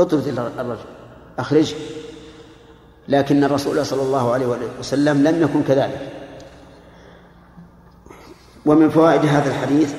أطرد 0.00 0.28
الرجل. 0.28 0.76
أخرجه. 1.38 1.76
لكن 3.08 3.44
الرسول 3.44 3.86
صلى 3.86 4.02
الله 4.02 4.32
عليه 4.32 4.46
وسلم 4.80 5.28
لم 5.28 5.42
يكن 5.42 5.62
كذلك. 5.62 6.12
ومن 8.66 8.90
فوائد 8.90 9.24
هذا 9.24 9.50
الحديث 9.50 9.94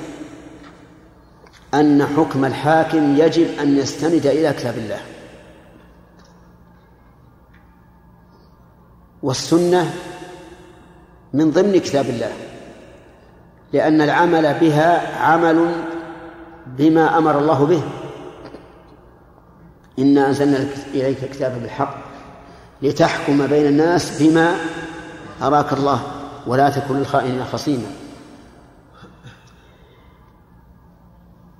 أن 1.74 2.06
حكم 2.06 2.44
الحاكم 2.44 3.16
يجب 3.16 3.58
أن 3.58 3.78
يستند 3.78 4.26
إلى 4.26 4.52
كتاب 4.52 4.78
الله. 4.78 5.00
والسنة 9.22 9.94
من 11.32 11.50
ضمن 11.50 11.78
كتاب 11.78 12.06
الله. 12.06 12.32
لأن 13.72 14.00
العمل 14.00 14.54
بها 14.54 15.18
عمل 15.18 15.72
بما 16.78 17.18
أمر 17.18 17.38
الله 17.38 17.66
به. 17.66 17.82
إنا 19.98 20.28
أنزلنا 20.28 20.66
إليك 20.94 21.24
كتابا 21.24 21.58
بالحق 21.58 21.94
لتحكم 22.82 23.46
بين 23.46 23.66
الناس 23.66 24.22
بما 24.22 24.56
أراك 25.42 25.72
الله 25.72 26.02
ولا 26.46 26.70
تكن 26.70 26.96
للخائنين 26.96 27.44
خصيما. 27.44 27.90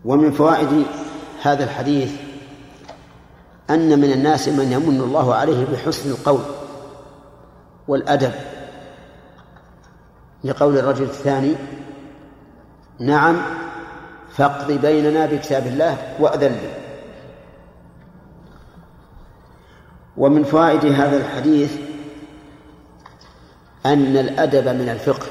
ومن 0.04 0.32
فوائد 0.32 0.86
هذا 1.42 1.64
الحديث 1.64 2.12
أن 3.70 3.98
من 3.98 4.12
الناس 4.12 4.48
من 4.48 4.72
يمن 4.72 5.00
الله 5.00 5.34
عليه 5.34 5.66
بحسن 5.72 6.10
القول 6.10 6.40
والأدب. 7.88 8.32
لقول 10.44 10.78
الرجل 10.78 11.04
الثاني 11.04 11.54
نعم 13.00 13.42
فاقض 14.30 14.72
بيننا 14.72 15.26
بكتاب 15.26 15.66
الله 15.66 15.96
وأذن 16.20 16.52
لي 16.52 16.80
ومن 20.16 20.44
فوائد 20.44 20.84
هذا 20.84 21.16
الحديث 21.16 21.76
أن 23.86 24.16
الأدب 24.16 24.68
من 24.68 24.88
الفقه. 24.88 25.26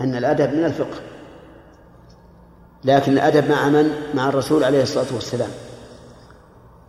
أن 0.00 0.14
الأدب 0.14 0.54
من 0.54 0.64
الفقه. 0.64 1.00
لكن 2.84 3.12
الأدب 3.12 3.50
مع 3.50 3.68
من؟ 3.68 3.90
مع 4.14 4.28
الرسول 4.28 4.64
عليه 4.64 4.82
الصلاة 4.82 5.14
والسلام. 5.14 5.50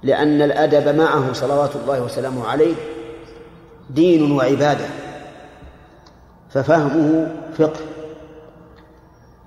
لأن 0.03 0.41
الأدب 0.41 0.95
معه 0.95 1.33
صلوات 1.33 1.75
الله 1.75 2.03
وسلامه 2.03 2.47
عليه 2.47 2.75
دين 3.89 4.31
وعبادة. 4.31 4.85
ففهمه 6.49 7.35
فقه. 7.57 7.79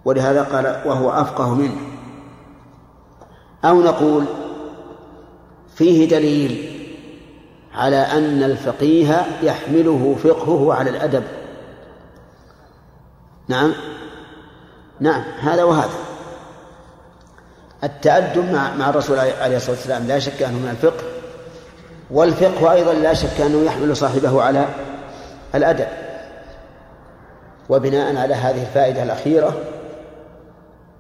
ولهذا 0.04 0.42
قال 0.42 0.82
وهو 0.84 1.10
أفقه 1.10 1.54
منه. 1.54 1.76
أو 3.64 3.82
نقول 3.82 4.24
فيه 5.74 6.08
دليل 6.08 6.78
على 7.74 7.96
أن 7.96 8.42
الفقيه 8.42 9.26
يحمله 9.42 10.16
فقهه 10.24 10.74
على 10.74 10.90
الأدب. 10.90 11.24
نعم. 13.48 13.72
نعم 15.00 15.22
هذا 15.40 15.64
وهذا. 15.64 15.94
التأدب 17.84 18.52
مع 18.52 18.74
مع 18.74 18.90
الرسول 18.90 19.18
عليه 19.18 19.56
الصلاة 19.56 19.76
والسلام 19.76 20.06
لا 20.06 20.18
شك 20.18 20.42
أنه 20.42 20.58
من 20.58 20.68
الفقه 20.70 21.04
والفقه 22.10 22.72
أيضا 22.72 22.92
لا 22.92 23.14
شك 23.14 23.40
أنه 23.40 23.62
يحمل 23.62 23.96
صاحبه 23.96 24.42
على 24.42 24.68
الأدب. 25.54 25.86
وبناء 27.68 28.16
على 28.16 28.34
هذه 28.34 28.62
الفائدة 28.62 29.02
الأخيرة 29.02 29.54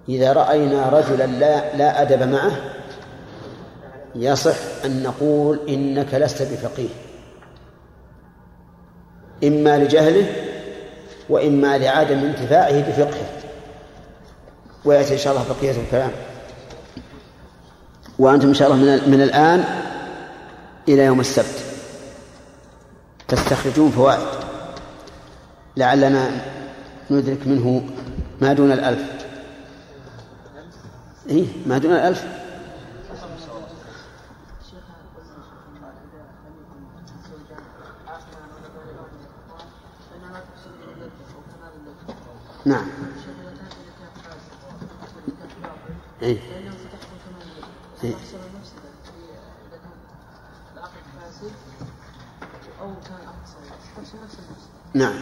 إذا 0.08 0.32
رأينا 0.32 0.88
رجلا 0.88 1.26
لا 1.26 1.76
لا 1.76 2.02
أدب 2.02 2.22
معه 2.22 2.52
يصح 4.14 4.56
أن 4.84 5.02
نقول 5.02 5.60
إنك 5.68 6.14
لست 6.14 6.42
بفقيه. 6.42 6.88
إما 9.44 9.78
لجهله 9.78 10.26
وإما 11.28 11.78
لعدم 11.78 12.18
انتفاعه 12.18 12.80
بفقهه. 12.88 13.26
ويأتي 14.84 15.12
إن 15.12 15.18
شاء 15.18 15.32
الله 15.32 15.44
بقية 15.48 15.80
الكلام. 15.80 16.10
وأنتم 18.18 18.48
إن 18.48 18.54
شاء 18.54 18.72
الله 18.72 18.84
من, 18.84 19.10
من 19.10 19.22
الآن 19.22 19.64
إلى 20.88 21.02
يوم 21.02 21.20
السبت 21.20 21.64
تستخرجون 23.28 23.90
فوائد. 23.90 24.26
لعلنا 25.76 26.30
ندرك 27.10 27.46
منه 27.46 27.82
ما 28.40 28.52
دون 28.52 28.72
الألف. 28.72 29.11
إيه 31.28 31.46
ما 31.66 31.78
دون 31.78 31.92
الألف 31.92 32.24
نعم 42.64 42.86
إيه؟ 46.22 46.38
إيه؟ 48.04 48.14
نعم 54.94 55.14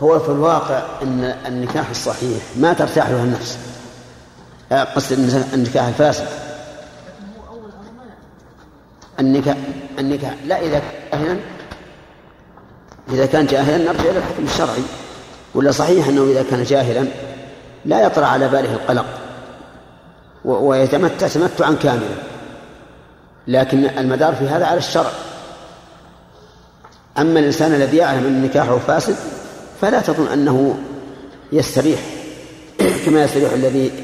هو 0.00 0.18
في 0.18 0.28
الواقع 0.28 1.02
إن 1.02 1.24
النكاح 1.46 1.90
الصحيح 1.90 2.42
ما 2.56 2.72
ترتاح 2.72 3.08
له 3.08 3.22
النفس 3.22 3.73
قصد 4.82 5.18
النكاح 5.54 5.86
الفاسد. 5.86 6.26
النكاح 9.20 9.56
النكاح. 9.98 10.34
لا 10.46 10.60
إذا 10.60 10.82
جاهلا 11.12 11.36
إذا 13.08 13.26
كان 13.26 13.46
جاهلا 13.46 13.92
نرجع 13.92 14.10
إلى 14.10 14.18
الحكم 14.18 14.44
الشرعي. 14.44 14.82
ولا 15.54 15.70
صحيح 15.70 16.08
أنه 16.08 16.22
إذا 16.22 16.44
كان 16.50 16.62
جاهلا 16.62 17.06
لا 17.84 18.06
يطرأ 18.06 18.26
على 18.26 18.48
باله 18.48 18.72
القلق 18.72 19.06
ويتمتع 20.44 21.28
تمتعا 21.28 21.72
كاملا 21.82 22.16
لكن 23.48 23.84
المدار 23.84 24.34
في 24.34 24.48
هذا 24.48 24.66
على 24.66 24.78
الشرع. 24.78 25.10
أما 27.18 27.40
الإنسان 27.40 27.74
الذي 27.74 27.96
يعلم 27.96 28.26
أن 28.26 28.42
نكاحه 28.42 28.78
فاسد 28.78 29.16
فلا 29.80 30.00
تظن 30.00 30.26
أنه 30.32 30.78
يستريح. 31.52 32.00
كما 33.06 33.24
يستريح 33.24 33.52
الذي 33.52 34.03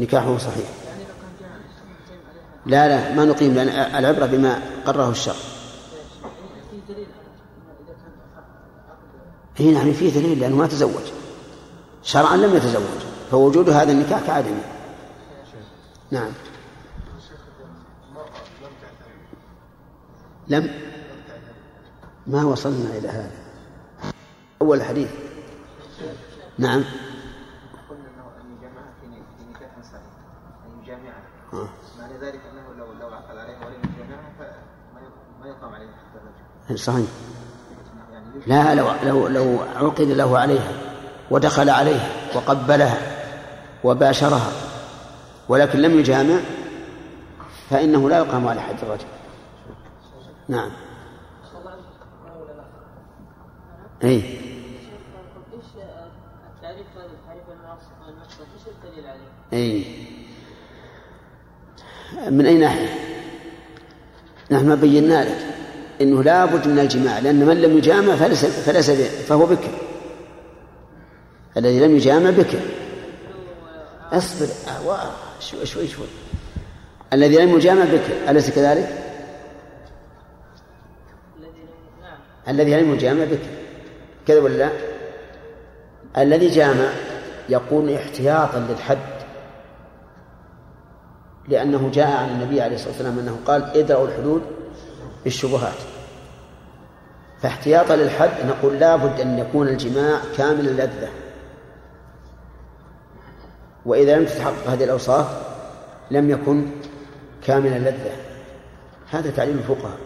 نكاحه 0.00 0.38
صحيح. 0.38 0.68
لا 2.66 2.88
لا 2.88 3.14
ما 3.14 3.24
نقيم 3.24 3.54
لأن 3.54 3.68
العبرة 3.68 4.26
بما 4.26 4.62
قرره 4.86 5.10
الشرع 5.10 5.34
هنا 9.60 9.70
نعم 9.70 9.92
فيه 9.92 10.10
دليل 10.20 10.40
لأنه 10.40 10.56
ما 10.56 10.66
تزوج. 10.66 11.02
شرعا 12.02 12.36
لم 12.36 12.56
يتزوج 12.56 13.00
فوجود 13.30 13.70
هذا 13.70 13.92
النكاح 13.92 14.26
كعدمه 14.26 14.62
نعم. 16.10 16.32
لم 20.48 20.70
ما 22.26 22.44
وصلنا 22.44 22.98
إلى 22.98 23.08
هذا. 23.08 23.30
أول 24.62 24.82
حديث. 24.82 25.08
نعم. 26.58 26.84
معنى 31.52 32.18
ذلك 32.20 32.40
أنه 32.52 32.74
لو 32.78 32.86
لو 33.00 33.14
عقد 33.14 33.36
عليها 33.36 33.66
ولم 33.66 33.80
يجامعها 33.94 34.32
فما 34.38 35.48
يقام 35.48 35.74
عليه 35.74 35.86
حتى 35.86 36.18
الرجل 36.68 36.78
صحيح. 36.78 37.06
لا 38.46 38.74
لو 38.74 38.86
لو 39.02 39.28
لو 39.28 39.58
عقد 39.76 40.00
له 40.00 40.38
عليها 40.38 40.72
ودخل 41.30 41.70
عليها 41.70 42.08
وقبلها 42.34 42.98
وباشرها 43.84 44.50
ولكن 45.48 45.78
لم 45.78 45.98
يجامع 45.98 46.40
فإنه 47.70 48.08
لا 48.08 48.18
يقام 48.18 48.48
على 48.48 48.60
حد 48.60 48.76
الرجل. 48.82 49.06
نعم. 50.48 50.70
عليه؟ 54.02 54.40
اي 59.52 59.84
من 62.30 62.46
أي 62.46 62.58
ناحية؟ 62.58 62.88
نحن 64.50 64.76
بينا 64.76 65.24
لك 65.24 65.46
إنه 66.00 66.22
لا 66.22 66.44
بد 66.44 66.68
من 66.68 66.78
الجماع 66.78 67.18
لأن 67.18 67.46
من 67.46 67.62
لم 67.62 67.78
يجامع 67.78 68.16
فليس 68.16 68.44
فليس 68.44 68.90
فهو 69.28 69.46
بكر 69.46 69.70
الذي 71.56 71.80
لم 71.80 71.96
يجامع 71.96 72.30
بكر 72.30 72.60
اصبر 74.12 74.46
شوي 75.40 75.66
شوي 75.66 75.88
شوي 75.88 76.06
الذي 77.12 77.36
لم 77.36 77.56
يجامع 77.56 77.84
بكر 77.84 78.30
أليس 78.30 78.50
كذلك؟ 78.50 78.88
الذي 82.48 82.80
لم 82.80 82.94
يجامع 82.94 83.24
بكر 83.24 83.50
كذا 84.26 84.38
ولا 84.38 84.54
لا؟ 84.56 84.70
الذي 86.22 86.48
جامع 86.48 86.90
يقول 87.48 87.94
احتياطا 87.94 88.66
للحد 88.70 89.19
لأنه 91.48 91.90
جاء 91.94 92.16
عن 92.16 92.28
النبي 92.28 92.60
عليه 92.60 92.74
الصلاة 92.74 92.92
والسلام 92.92 93.18
أنه 93.18 93.38
قال 93.46 93.62
ادرأوا 93.62 94.08
الحدود 94.08 94.42
بالشبهات. 95.24 95.78
فاحتياطا 97.42 97.96
للحد 97.96 98.46
نقول 98.46 98.78
لا 98.78 98.96
بد 98.96 99.20
أن 99.20 99.38
يكون 99.38 99.68
الجماع 99.68 100.20
كامل 100.36 100.68
اللذة. 100.68 101.08
وإذا 103.86 104.18
لم 104.18 104.24
تتحقق 104.24 104.68
هذه 104.68 104.84
الأوصاف 104.84 105.26
لم 106.10 106.30
يكن 106.30 106.66
كامل 107.46 107.72
اللذة. 107.72 108.12
هذا 109.10 109.30
تعليل 109.30 109.58
الفقهاء. 109.58 109.96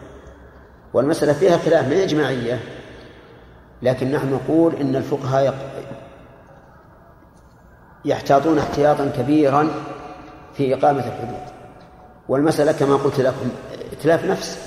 والمسألة 0.94 1.32
فيها 1.32 1.58
خلاف 1.58 1.88
من 1.88 1.96
إجماعية 1.96 2.60
لكن 3.82 4.12
نحن 4.12 4.32
نقول 4.32 4.74
إن 4.74 4.96
الفقهاء 4.96 5.54
يحتاطون 8.04 8.58
احتياطا 8.58 9.12
كبيرا 9.16 9.70
في 10.56 10.74
إقامة 10.74 10.98
الحدود. 10.98 11.44
والمسألة 12.28 12.72
كما 12.72 12.96
قلت 12.96 13.20
لكم 13.20 13.48
اتلاف 13.92 14.24
نفس. 14.24 14.58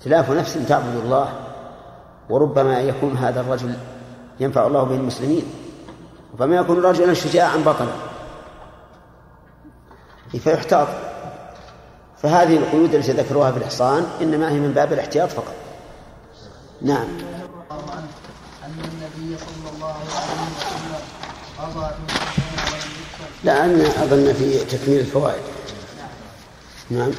اتلاف 0.00 0.30
نفس 0.30 0.58
تعبد 0.68 0.96
الله 0.96 1.32
وربما 2.30 2.80
يكون 2.80 3.16
هذا 3.16 3.40
الرجل 3.40 3.74
ينفع 4.40 4.66
الله 4.66 4.82
به 4.82 4.94
المسلمين. 4.94 5.42
فما 6.38 6.56
يكون 6.56 6.80
رجلا 6.80 7.14
شجاعا 7.14 7.56
بطلا 7.56 7.92
فيحتاط 10.38 10.88
فهذه 12.22 12.56
القيود 12.56 12.94
التي 12.94 13.12
ذكروها 13.12 13.52
في 13.52 13.58
الإحصان 13.58 14.06
إنما 14.20 14.50
هي 14.50 14.60
من 14.60 14.72
باب 14.72 14.92
الاحتياط 14.92 15.28
فقط. 15.28 15.54
نعم. 16.82 17.06
أن 18.64 18.78
النبي 18.84 19.38
صلى 19.38 19.74
الله 19.74 19.86
عليه 19.86 20.06
وسلم 20.06 20.52
قضى 21.58 22.11
لا 23.44 23.64
أن 23.64 23.80
أظن 23.80 24.32
في 24.32 24.64
تكميل 24.64 25.00
الفوائد. 25.00 25.42
نعم. 26.90 27.10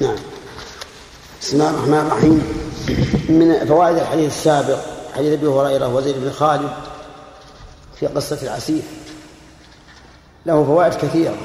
نعم. 0.00 0.16
بسم 1.40 1.56
الله 1.56 1.70
الرحمن 1.70 2.06
الرحيم. 2.06 2.42
من 3.28 3.66
فوائد 3.66 3.96
الحديث 3.96 4.26
السابق 4.26 4.78
حديث 5.14 5.32
أبي 5.32 5.46
هريرة 5.46 5.94
وزيد 5.94 6.16
بن 6.18 6.30
خالد 6.30 6.70
في 8.00 8.06
قصة 8.06 8.38
العسير. 8.42 8.82
له 10.46 10.64
فوائد 10.64 10.94
كثيرة. 10.94 11.36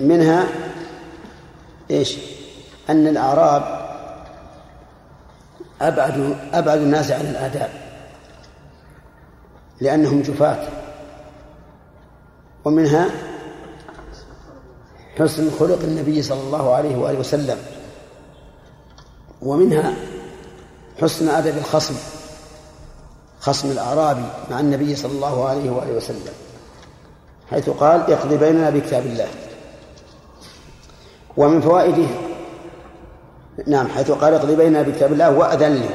منها 0.00 0.48
إيش؟ 1.90 2.16
أن 2.90 3.06
الأعراب 3.06 3.83
أبعد 5.88 6.36
أبعد 6.52 6.78
الناس 6.78 7.10
عن 7.10 7.20
الآداب 7.20 7.70
لأنهم 9.80 10.22
جفاة. 10.22 10.68
ومنها 12.64 13.10
حسن 15.18 15.50
خلق 15.50 15.78
النبي 15.82 16.22
صلى 16.22 16.40
الله 16.40 16.74
عليه 16.74 16.96
وآله 16.96 17.18
وسلم. 17.18 17.58
ومنها 19.42 19.94
حسن 21.00 21.28
أدب 21.28 21.56
الخصم 21.56 21.94
خصم 23.40 23.70
الأعرابي 23.70 24.24
مع 24.50 24.60
النبي 24.60 24.96
صلى 24.96 25.12
الله 25.12 25.48
عليه 25.48 25.70
وآله 25.70 25.92
وسلم 25.92 26.32
حيث 27.50 27.70
قال 27.70 28.12
اقض 28.12 28.34
بيننا 28.34 28.70
بكتاب 28.70 29.06
الله. 29.06 29.28
ومن 31.36 31.60
فوائده 31.60 32.06
نعم 33.66 33.88
حيث 33.88 34.10
قال 34.10 34.34
اقض 34.34 34.50
بيننا 34.50 34.82
بكتاب 34.82 35.12
الله 35.12 35.30
وأذن 35.30 35.74
لي 35.74 35.88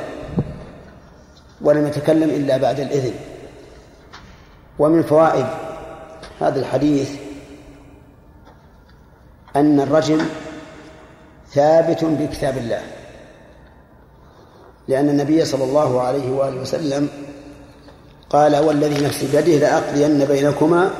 ولم 1.61 1.87
يتكلم 1.87 2.29
إلا 2.29 2.57
بعد 2.57 2.79
الإذن. 2.79 3.13
ومن 4.79 5.03
فوائد 5.03 5.45
هذا 6.41 6.59
الحديث 6.59 7.11
أن 9.55 9.79
الرجم 9.79 10.21
ثابت 11.53 12.03
بكتاب 12.03 12.57
الله. 12.57 12.81
لأن 14.87 15.09
النبي 15.09 15.45
صلى 15.45 15.63
الله 15.63 16.01
عليه 16.01 16.31
وآله 16.31 16.61
وسلم 16.61 17.09
قال 18.29 18.55
والذي 18.57 19.05
نفسي 19.05 19.27
بيده 19.31 19.67
لأقضين 19.67 20.25
بينكما 20.25 20.91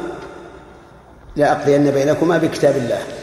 لأقضين 1.36 1.92
بينكما 1.92 2.38
بكتاب 2.38 2.78
الله. 2.78 3.19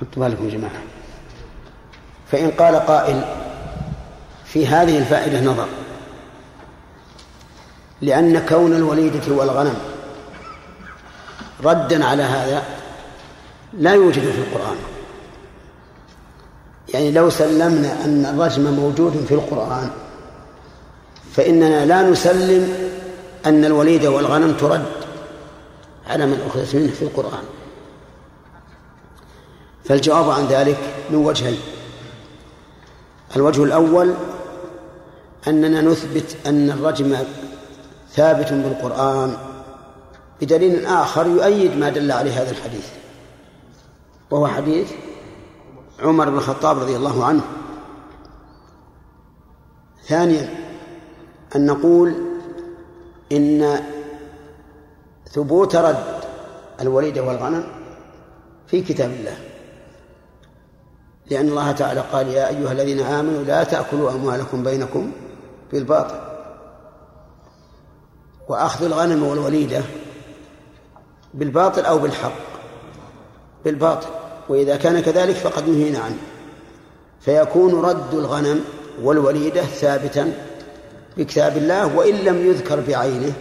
حط 0.00 0.18
بالكم 0.18 0.44
يا 0.44 0.50
جماعة. 0.50 0.82
فإن 2.32 2.50
قال 2.50 2.76
قائل 2.76 3.24
في 4.44 4.66
هذه 4.66 4.98
الفائدة 4.98 5.40
نظر. 5.40 5.66
لأن 8.02 8.46
كون 8.46 8.72
الوليدة 8.72 9.32
والغنم 9.32 9.76
ردا 11.64 12.04
على 12.04 12.22
هذا 12.22 12.62
لا 13.72 13.92
يوجد 13.94 14.22
في 14.22 14.38
القرآن. 14.38 14.76
يعني 16.94 17.12
لو 17.12 17.30
سلمنا 17.30 18.04
أن 18.04 18.26
الرجم 18.26 18.62
موجود 18.62 19.24
في 19.28 19.34
القرآن 19.34 19.90
فإننا 21.32 21.86
لا 21.86 22.02
نسلم 22.02 22.92
أن 23.46 23.64
الوليد 23.64 24.06
والغنم 24.06 24.52
ترد 24.52 24.86
على 26.06 26.26
من 26.26 26.40
أخذت 26.46 26.74
منه 26.74 26.92
في 26.92 27.02
القرآن. 27.02 27.44
فالجواب 29.88 30.30
عن 30.30 30.46
ذلك 30.46 30.78
من 31.10 31.16
وجهين. 31.16 31.60
الوجه 33.36 33.64
الأول 33.64 34.14
أننا 35.48 35.80
نثبت 35.80 36.36
أن 36.46 36.70
الرجم 36.70 37.16
ثابت 38.10 38.52
بالقرآن 38.52 39.36
بدليل 40.40 40.86
آخر 40.86 41.26
يؤيد 41.26 41.76
ما 41.76 41.88
دل 41.88 42.12
عليه 42.12 42.42
هذا 42.42 42.50
الحديث 42.50 42.86
وهو 44.30 44.46
حديث 44.46 44.92
عمر 46.00 46.30
بن 46.30 46.36
الخطاب 46.36 46.78
رضي 46.78 46.96
الله 46.96 47.24
عنه. 47.24 47.42
ثانيا 50.06 50.54
أن 51.56 51.66
نقول 51.66 52.14
إن 53.32 53.80
ثبوت 55.32 55.76
رد 55.76 56.20
الوليدة 56.80 57.22
والغنم 57.22 57.64
في 58.66 58.82
كتاب 58.82 59.10
الله. 59.10 59.47
لأن 61.30 61.48
الله 61.48 61.72
تعالى 61.72 62.00
قال 62.00 62.28
يا 62.28 62.48
أيها 62.48 62.72
الذين 62.72 63.00
آمنوا 63.00 63.42
لا 63.42 63.64
تأكلوا 63.64 64.10
أموالكم 64.10 64.62
بينكم 64.62 65.12
بالباطل. 65.72 66.20
وأخذ 68.48 68.84
الغنم 68.84 69.22
والوليدة 69.22 69.82
بالباطل 71.34 71.84
أو 71.84 71.98
بالحق. 71.98 72.32
بالباطل. 73.64 74.08
وإذا 74.48 74.76
كان 74.76 75.00
كذلك 75.00 75.34
فقد 75.34 75.68
نهينا 75.68 75.98
عنه. 75.98 76.18
فيكون 77.20 77.80
رد 77.84 78.14
الغنم 78.14 78.64
والوليدة 79.02 79.62
ثابتا 79.62 80.32
بكتاب 81.16 81.56
الله 81.56 81.96
وإن 81.96 82.14
لم 82.14 82.46
يذكر 82.46 82.80
بعينه 82.80 83.32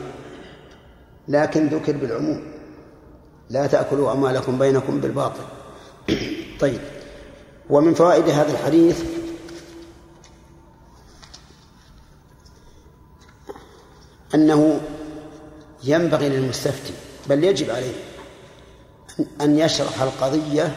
لكن 1.28 1.68
ذكر 1.68 1.98
بالعموم. 1.98 2.44
لا 3.50 3.68
تأكلوا 3.68 4.12
أموالكم 4.12 4.60
بينكم 4.60 5.00
بالباطل. 5.00 5.42
طيب. 6.62 6.80
ومن 7.70 7.94
فوائد 7.94 8.30
هذا 8.30 8.52
الحديث 8.52 9.04
أنه 14.36 14.82
ينبغي 15.84 16.30
للمستفتي 16.30 16.94
بل 17.30 17.44
يجب 17.44 17.70
عليه 17.70 17.94
أن 19.42 19.60
يشرح 19.60 20.02
القضية 20.02 20.76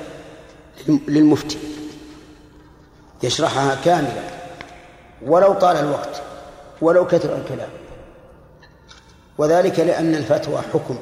للمفتي 0.88 1.58
يشرحها 3.22 3.74
كاملة 3.84 4.30
ولو 5.22 5.52
طال 5.52 5.76
الوقت 5.76 6.22
ولو 6.80 7.06
كثر 7.06 7.36
الكلام 7.36 7.70
وذلك 9.38 9.80
لأن 9.80 10.14
الفتوى 10.14 10.62
حكم 10.72 10.98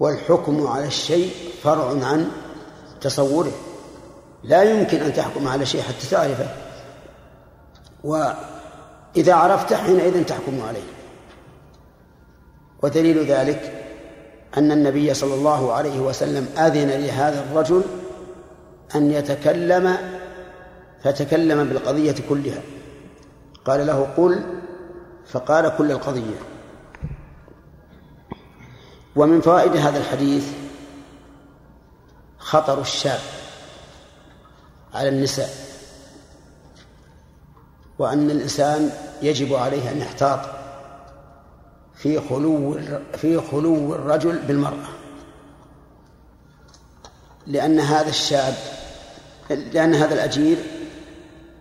والحكم 0.00 0.66
على 0.66 0.86
الشيء 0.86 1.30
فرع 1.62 2.04
عن 2.04 2.30
تصوره. 3.00 3.52
لا 4.44 4.62
يمكن 4.62 5.00
أن 5.00 5.12
تحكم 5.12 5.48
على 5.48 5.66
شيء 5.66 5.82
حتى 5.82 6.06
تعرفه. 6.10 6.48
وإذا 8.04 9.34
عرفت 9.34 9.74
حينئذ 9.74 10.24
تحكم 10.24 10.60
عليه. 10.68 10.82
ودليل 12.82 13.24
ذلك 13.26 13.88
أن 14.56 14.72
النبي 14.72 15.14
صلى 15.14 15.34
الله 15.34 15.72
عليه 15.72 16.00
وسلم 16.00 16.48
أذن 16.58 16.88
لهذا 16.88 17.44
الرجل 17.44 17.82
أن 18.94 19.10
يتكلم 19.10 19.96
فتكلم 21.04 21.64
بالقضية 21.64 22.14
كلها. 22.28 22.60
قال 23.64 23.86
له 23.86 24.02
قل 24.16 24.42
فقال 25.26 25.76
كل 25.78 25.90
القضية. 25.90 26.36
ومن 29.16 29.40
فوائد 29.40 29.76
هذا 29.76 29.98
الحديث 29.98 30.52
خطر 32.38 32.80
الشاب. 32.80 33.20
على 34.94 35.08
النساء 35.08 35.50
وأن 37.98 38.30
الإنسان 38.30 38.90
يجب 39.22 39.54
عليه 39.54 39.90
أن 39.90 39.98
يحتاط 39.98 40.40
في 41.94 42.20
خلو 42.20 42.80
في 43.16 43.40
خلو 43.40 43.94
الرجل 43.94 44.38
بالمرأة 44.38 44.88
لأن 47.46 47.80
هذا 47.80 48.08
الشاب 48.08 48.54
لأن 49.50 49.94
هذا 49.94 50.14
الأجير 50.14 50.56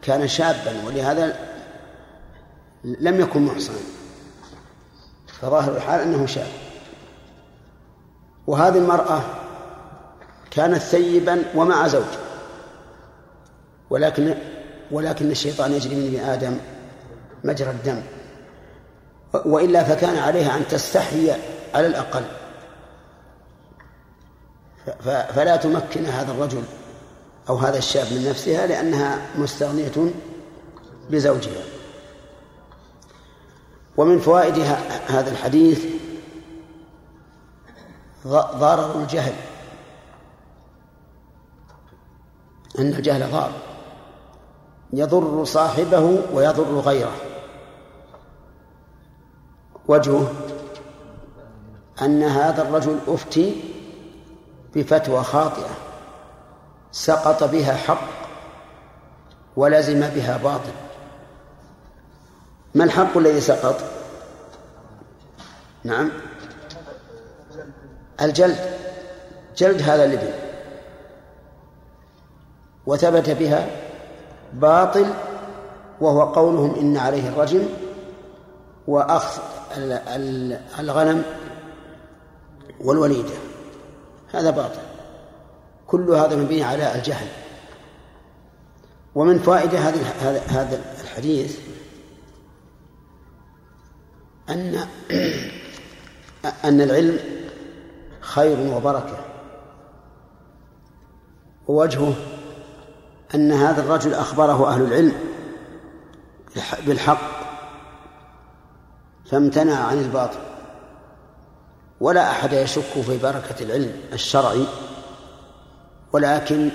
كان 0.02 0.28
شابا 0.28 0.86
ولهذا 0.88 1.52
لم 2.84 3.22
يكن 3.22 3.42
محصنا 3.42 3.78
فظاهر 5.42 5.78
الحال 5.78 6.02
أنه 6.02 6.26
شاب. 6.26 6.48
وهذه 8.48 8.78
المرأة 8.78 9.22
كانت 10.52 10.78
ثيبا 10.78 11.44
ومع 11.56 11.88
زوج 11.88 12.04
ولكن 13.92 14.36
ولكن 14.92 15.32
الشيطان 15.32 15.72
يجري 15.72 15.96
من 15.96 16.06
ابن 16.08 16.20
آدم 16.30 16.58
مجرى 17.44 17.70
الدم. 17.70 18.02
وإلا 19.46 19.84
فكان 19.84 20.18
عليها 20.18 20.58
أن 20.58 20.68
تستحي 20.68 21.32
على 21.74 21.88
الأقل. 21.88 22.24
فلا 25.36 25.56
تمكن 25.56 26.06
هذا 26.06 26.32
الرجل 26.32 26.64
أو 27.50 27.56
هذا 27.56 27.78
الشاب 27.78 28.14
من 28.14 28.30
نفسها 28.30 28.68
لأنها 28.68 29.22
مستغنية 29.36 30.12
بزوجها. 31.10 31.64
ومن 33.98 34.20
فوائد 34.20 34.58
هذا 35.08 35.32
الحديث 35.32 35.86
ضرر 38.28 39.02
الجهل. 39.02 39.34
أن 42.80 42.94
الجهل 42.94 43.32
ضار. 43.32 43.71
يضر 44.94 45.46
صاحبه 45.46 46.20
ويضر 46.34 46.80
غيره. 46.80 47.16
وجهه 49.88 50.32
أن 52.02 52.24
هذا 52.24 52.62
الرجل 52.62 53.00
أفتي 53.08 53.64
بفتوى 54.76 55.24
خاطئة 55.24 55.70
سقط 56.92 57.44
بها 57.44 57.74
حق 57.74 58.08
ولزم 59.56 60.00
بها 60.00 60.38
باطل. 60.38 60.74
ما 62.76 62.84
الحق 62.84 63.18
الذي 63.18 63.42
سقط؟ 63.42 63.82
نعم. 65.84 66.12
الجلد 68.22 68.60
جلد 69.58 69.82
هذا 69.82 70.06
الابن. 70.06 70.32
وثبت 72.86 73.30
بها 73.30 73.91
باطل 74.54 75.14
وهو 76.02 76.22
قولهم 76.22 76.76
إن 76.76 76.98
عليه 76.98 77.30
الرجم 77.30 77.68
وأخذ 78.88 79.42
الغنم 80.80 81.24
والوليدة. 82.80 83.34
هذا 84.34 84.50
باطل. 84.50 84.80
كل 85.88 86.10
هذا 86.10 86.36
مبني 86.36 86.64
على 86.64 86.96
الجهل. 86.96 87.28
ومن 89.16 89.40
فائدة 89.40 89.80
هذا 89.80 90.40
هذا 90.48 90.82
الحديث 91.02 91.60
أن 94.50 94.76
أن 96.66 96.82
العلم 96.82 97.20
خير 98.22 98.76
وبركة. 98.76 99.18
ووجهه 101.68 102.31
أن 103.36 103.52
هذا 103.52 103.82
الرجل 103.82 104.14
أخبره 104.14 104.68
أهل 104.68 104.82
العلم 104.82 105.14
بالحق 106.86 107.22
فامتنع 109.32 109.76
عن 109.76 109.98
الباطل 109.98 110.40
ولا 112.02 112.32
أحد 112.32 112.54
يشك 112.54 113.02
في 113.06 113.18
بركة 113.18 113.64
العلم 113.64 113.92
الشرعي 114.14 114.66
ولكن 116.14 116.70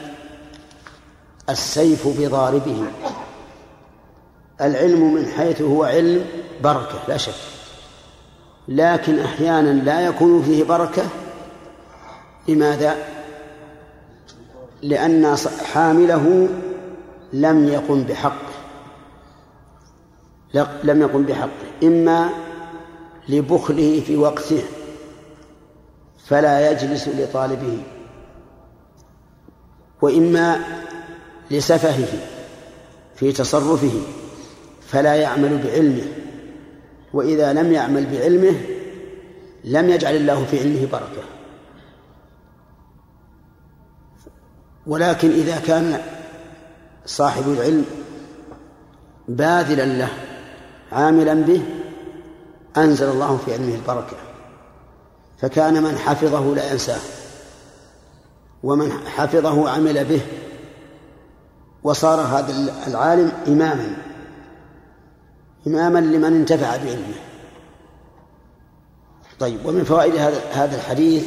السيف 1.49 2.09
بضاربه 2.21 2.85
العلم 4.61 5.15
من 5.15 5.27
حيث 5.27 5.63
هو 5.63 5.85
علم 5.85 6.27
بركة 6.63 6.99
لا 7.09 7.17
شك 7.17 7.33
لكن 8.69 9.19
أحيانا 9.19 9.71
لا 9.71 10.01
يكون 10.01 10.43
فيه 10.43 10.65
بركة 10.65 11.03
لماذا؟ 12.49 13.16
لأن 14.87 15.37
حامله 15.73 16.49
لم 17.33 17.69
يقم 17.69 18.03
بحقه 18.03 18.57
لم 20.85 21.03
يقم 21.03 21.23
بحقه 21.23 21.67
إما 21.83 22.31
لبخله 23.29 24.03
في 24.07 24.17
وقته 24.17 24.63
فلا 26.27 26.71
يجلس 26.71 27.09
لطالبه 27.09 27.79
وإما 30.03 30.61
لسفهه 31.51 32.09
في 33.17 33.33
تصرفه 33.33 34.01
فلا 34.89 35.15
يعمل 35.15 35.63
بعلمه. 35.63 36.07
وإذا 37.13 37.53
لم 37.53 37.73
يعمل 37.73 38.07
بعلمه 38.07 38.61
لم 39.65 39.91
يجعل 39.91 40.17
الله 40.17 40.45
في 40.45 40.61
علمه 40.61 40.87
بركة. 40.93 41.36
ولكن 44.87 45.31
إذا 45.31 45.61
كان 45.61 46.03
صاحب 47.07 47.49
العلم 47.49 47.85
باذلا 49.29 49.85
له 49.85 50.09
عاملا 50.93 51.35
به 51.35 51.63
أنزل 52.77 53.09
الله 53.09 53.37
في 53.37 53.53
علمه 53.53 53.75
البركة. 53.75 54.17
فكان 55.39 55.83
من 55.83 55.99
حفظه 55.99 56.55
لا 56.55 56.73
ينساه 56.73 57.01
ومن 58.63 58.93
حفظه 58.93 59.71
عمل 59.71 60.05
به 60.05 60.21
وصار 61.83 62.21
هذا 62.21 62.73
العالم 62.87 63.33
إماما 63.49 63.97
إماما 65.67 65.99
لمن 65.99 66.25
انتفع 66.25 66.77
بعلمه. 66.77 67.15
طيب 69.39 69.67
ومن 69.67 69.85
فوائد 69.85 70.17
هذا 70.53 70.77
الحديث 70.77 71.25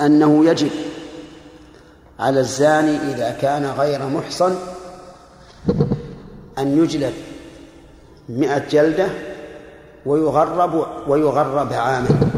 أنه 0.00 0.44
يجب 0.44 0.70
على 2.18 2.40
الزاني 2.40 2.96
إذا 2.96 3.30
كان 3.30 3.64
غير 3.64 4.06
محصن 4.06 4.56
أن 6.58 6.78
يجلب 6.78 7.12
مئة 8.28 8.68
جلدة 8.70 9.08
ويغرب 10.06 10.86
ويغرب 11.08 11.72
عاما 11.72 12.30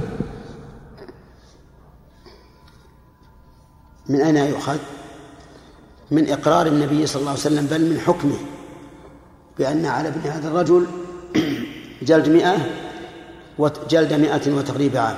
من 4.09 4.21
أين 4.21 4.37
يؤخذ؟ 4.37 4.79
من 6.11 6.31
إقرار 6.31 6.67
النبي 6.67 7.07
صلى 7.07 7.21
الله 7.21 7.31
عليه 7.31 7.41
وسلم 7.41 7.67
بل 7.67 7.81
من 7.81 8.01
حكمه 8.01 8.37
بأن 9.59 9.87
على 9.87 10.09
ابن 10.09 10.21
هذا 10.21 10.49
الرجل 10.49 10.87
جلد 12.09 12.29
مئة 12.29 12.57
وجلد 13.59 14.13
مئة 14.13 14.55
وتقريب 14.55 14.97
عام 14.97 15.17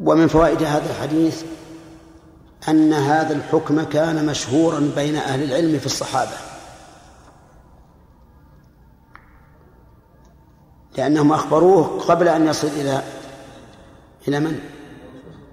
ومن 0.00 0.28
فوائد 0.28 0.62
هذا 0.62 0.90
الحديث 0.90 1.42
أن 2.68 2.92
هذا 2.92 3.34
الحكم 3.34 3.82
كان 3.82 4.26
مشهورا 4.26 4.92
بين 4.96 5.16
أهل 5.16 5.42
العلم 5.42 5.78
في 5.78 5.86
الصحابة. 5.86 6.36
لأنهم 10.96 11.32
أخبروه 11.32 12.00
قبل 12.00 12.28
أن 12.28 12.46
يصل 12.46 12.66
إلى 12.66 13.02
إلى 14.28 14.40
من؟ 14.40 14.60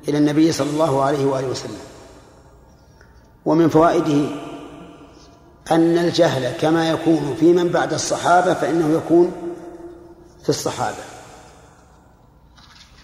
إلى 0.07 0.17
النبي 0.17 0.51
صلى 0.51 0.69
الله 0.69 1.03
عليه 1.03 1.25
وآله 1.25 1.47
وسلم. 1.47 1.79
ومن 3.45 3.69
فوائده 3.69 4.29
أن 5.71 5.97
الجهل 5.97 6.57
كما 6.57 6.89
يكون 6.89 7.35
في 7.39 7.53
من 7.53 7.69
بعد 7.69 7.93
الصحابة 7.93 8.53
فإنه 8.53 8.97
يكون 8.97 9.31
في 10.43 10.49
الصحابة. 10.49 11.14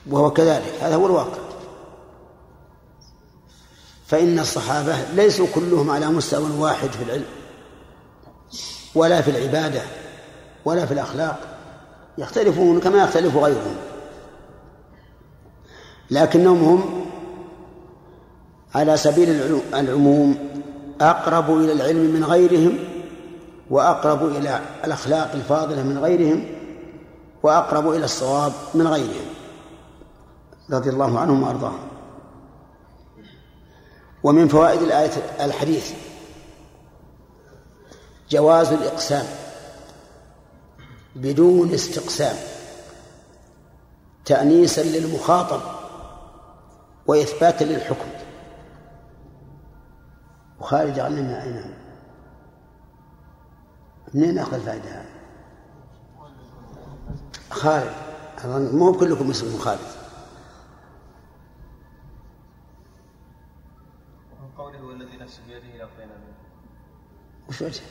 وهو 0.09 0.31
كذلك 0.31 0.73
هذا 0.81 0.95
هو 0.95 1.05
الواقع. 1.05 1.41
فإن 4.07 4.39
الصحابة 4.39 4.95
ليسوا 5.15 5.47
كلهم 5.55 5.89
على 5.89 6.07
مستوى 6.07 6.49
واحد 6.59 6.89
في 6.89 7.03
العلم 7.03 7.25
ولا 8.95 9.21
في 9.21 9.31
العبادة 9.31 9.81
ولا 10.65 10.85
في 10.85 10.93
الأخلاق 10.93 11.39
يختلفون 12.17 12.79
كما 12.79 13.03
يختلف 13.03 13.35
غيرهم. 13.35 13.75
لكنهم 16.11 16.63
هم 16.63 17.05
على 18.75 18.97
سبيل 18.97 19.29
العموم 19.73 20.37
أقرب 21.01 21.57
إلى 21.57 21.71
العلم 21.71 22.11
من 22.15 22.23
غيرهم 22.23 22.79
وأقرب 23.69 24.25
إلى 24.25 24.61
الأخلاق 24.83 25.31
الفاضلة 25.33 25.83
من 25.83 25.97
غيرهم 25.97 26.45
وأقرب 27.43 27.91
إلى 27.91 28.05
الصواب 28.05 28.53
من 28.73 28.87
غيرهم. 28.87 29.25
رضي 30.69 30.89
الله 30.89 31.19
عنهم 31.19 31.43
وأرضاهم. 31.43 31.87
ومن 34.23 34.47
فوائد 34.47 34.81
الآية 34.81 35.11
الحديث 35.45 35.93
جواز 38.29 38.73
الإقسام 38.73 39.25
بدون 41.15 41.73
استقسام 41.73 42.35
تأنيسا 44.25 44.81
للمخاطب 44.81 45.61
وإثباتا 47.07 47.63
للحكم. 47.63 48.09
وخالد 50.59 50.99
علمنا 50.99 51.43
أين؟ 51.43 51.73
منين 54.13 54.39
أخذ 54.39 54.53
الفائدة 54.53 54.89
هذه؟ 54.89 55.05
خالد 57.49 57.91
مو 58.73 58.93
كلكم 58.93 59.29
اسمه 59.29 59.57
خالد 59.57 60.00
وش 67.49 67.61
وجه؟ 67.61 67.81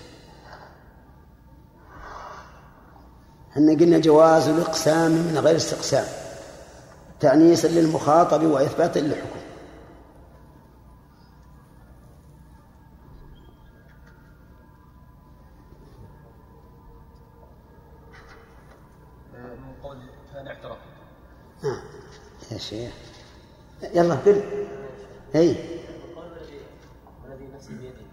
إحنا 3.52 3.72
قلنا 3.72 3.98
جواز 3.98 4.48
الإقسام 4.48 5.10
من 5.10 5.38
غير 5.38 5.56
استقسام 5.56 6.06
تأنيسا 7.20 7.66
للمخاطب 7.66 8.42
وإثباتا 8.42 8.98
للحكم. 8.98 9.40
من 19.34 19.74
قول 19.82 19.98
كان 20.34 20.46
اعترف 20.46 20.78
آه. 21.64 21.82
يا 22.52 22.58
شيخ. 22.58 22.92
يلا 23.94 24.14
قل. 24.14 24.42
إي 25.34 25.56
والذي 27.24 27.48
نفسي 27.54 27.74
بيده 27.74 28.06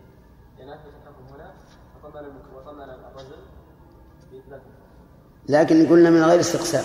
لأن 0.59 0.69
أثبت 0.69 0.93
الحكم 1.01 1.36
هنا 1.36 1.53
وطمن 2.03 2.41
وطمن 2.55 2.82
الرجل 2.89 3.38
بإثبات 4.32 4.61
لكن 5.49 5.87
قلنا 5.87 6.09
من 6.09 6.23
غير 6.23 6.39
استقسام. 6.39 6.83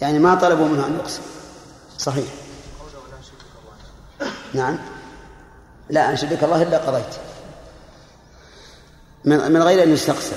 يعني 0.00 0.18
ما 0.18 0.34
طلبوا 0.34 0.68
منه 0.68 0.86
أن 0.86 0.94
يقسم. 0.94 1.22
صحيح. 1.98 2.26
نعم. 4.54 4.78
لا 5.90 6.10
أنشدك 6.10 6.44
الله 6.44 6.62
إلا 6.62 6.78
قضيت. 6.78 7.14
من 9.24 9.52
من 9.52 9.62
غير 9.62 9.82
أن 9.82 9.92
يستقسم. 9.92 10.36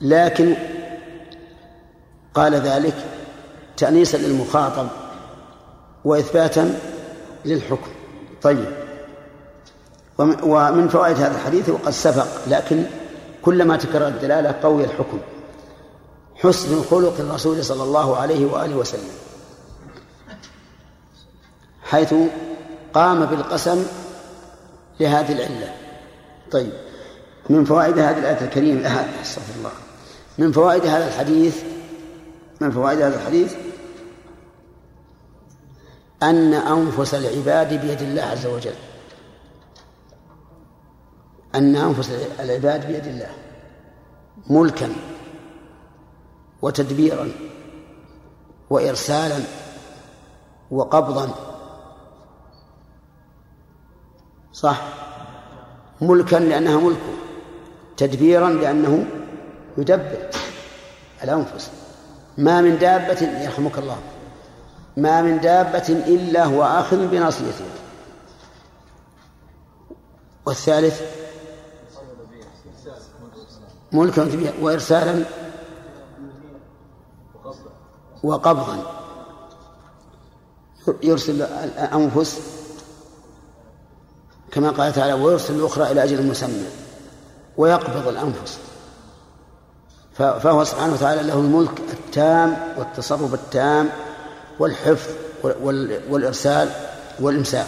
لكن 0.00 0.56
قال 2.34 2.54
ذلك 2.54 2.94
تأنيسا 3.76 4.16
للمخاطب 4.16 4.88
وإثباتا 6.04 6.78
للحكم. 7.44 7.90
طيب. 8.42 8.72
ومن 10.42 10.88
فوائد 10.88 11.16
هذا 11.16 11.36
الحديث 11.36 11.68
وقد 11.68 11.90
سبق 11.90 12.26
لكن 12.46 12.84
كلما 13.44 13.76
تكرر 13.76 14.08
الدلالة 14.08 14.54
قوي 14.62 14.84
الحكم. 14.84 15.20
حسن 16.34 16.82
خلق 16.82 17.20
الرسول 17.20 17.64
صلى 17.64 17.82
الله 17.82 18.16
عليه 18.16 18.46
وآله 18.46 18.76
وسلم. 18.76 19.10
حيث 21.82 22.14
قام 22.94 23.26
بالقسم 23.26 23.86
لهذه 25.00 25.32
العلة. 25.32 25.74
طيب. 26.50 26.72
من 27.50 27.64
فوائد 27.64 27.98
هذه 27.98 28.18
الآية 28.18 28.40
الكريمة 28.40 28.88
أستغفر 29.22 29.54
الله. 29.58 29.72
من 30.38 30.52
فوائد 30.52 30.86
هذا 30.86 31.08
الحديث 31.08 31.56
من 32.60 32.70
فوائد 32.70 33.00
هذا 33.00 33.16
الحديث؟ 33.16 33.54
أن 36.22 36.54
أنفس 36.54 37.14
العباد 37.14 37.86
بيد 37.86 38.02
الله 38.02 38.22
عز 38.22 38.46
وجل. 38.46 38.74
أن 41.60 41.76
أنفس 41.76 42.10
العباد 42.40 42.86
بيد 42.86 43.06
الله 43.06 43.30
ملكا 44.50 44.92
وتدبيرا 46.62 47.32
وإرسالا 48.70 49.38
وقبضا. 50.70 51.34
صح. 54.52 54.82
ملكا 56.00 56.36
لأنها 56.36 56.76
ملكه 56.76 57.14
تدبيرا 57.96 58.50
لأنه 58.50 59.06
يدبر 59.78 60.30
الأنفس. 61.24 61.70
ما 62.38 62.60
من 62.60 62.78
دابة 62.78 63.42
يرحمك 63.44 63.78
الله. 63.78 63.98
ما 64.96 65.22
من 65.22 65.40
دابة 65.40 65.88
إلا 65.88 66.44
هو 66.44 66.64
آخذ 66.64 67.06
بناصيته. 67.06 67.64
والثالث 70.46 71.02
ملكا 73.92 74.52
وإرسالا 74.60 75.24
وقبضا. 78.22 78.76
يرسل 81.02 81.42
الأنفس 81.42 82.40
كما 84.52 84.70
قال 84.70 84.92
تعالى 84.92 85.12
ويرسل 85.12 85.54
الأخرى 85.54 85.92
إلى 85.92 86.04
أجل 86.04 86.26
مسمى 86.26 86.66
ويقبض 87.56 88.08
الأنفس. 88.08 88.58
فهو 90.14 90.64
سبحانه 90.64 90.92
وتعالى 90.92 91.22
له 91.22 91.34
الملك 91.34 91.80
التام 91.92 92.56
والتصرف 92.78 93.34
التام 93.34 93.90
والحفظ 94.58 95.10
والإرسال 96.10 96.70
والإمساك. 97.20 97.66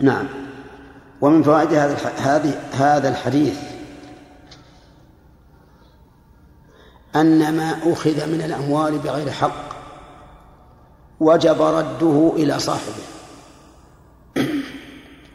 نعم. 0.00 0.28
ومن 1.20 1.42
فوائد 1.42 1.74
هذا 1.74 2.60
هذا 2.72 3.08
الحديث 3.08 3.69
أن 7.16 7.56
ما 7.56 7.92
أخذ 7.92 8.26
من 8.26 8.42
الأموال 8.42 8.98
بغير 8.98 9.30
حق 9.30 9.70
وجب 11.20 11.62
رده 11.62 12.32
إلى 12.36 12.58
صاحبه. 12.58 13.04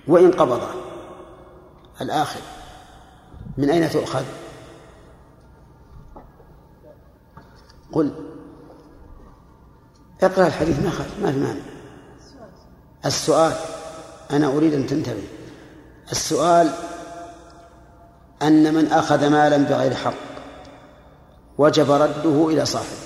وإن 0.08 0.32
قبضه 0.32 0.68
الآخر. 2.02 2.40
من 3.58 3.70
أين 3.70 3.90
تؤخذ؟ 3.90 4.24
قل. 7.92 8.12
اقرأ 10.24 10.48
الحديث 10.48 10.80
ما 10.80 10.92
ما 11.22 11.32
في 11.32 11.40
مانع. 11.40 11.62
السؤال 13.06 13.54
أنا 14.32 14.48
أريد 14.48 14.74
أن 14.74 14.88
تنتبه. 14.88 15.28
السؤال 16.12 16.72
أن 18.42 18.74
من 18.74 18.88
أخذ 18.92 19.30
مالا 19.30 19.58
بغير 19.58 19.94
حق. 19.96 20.25
وجب 21.58 21.92
رده 21.92 22.50
إلى 22.50 22.66
صاحبه. 22.66 23.06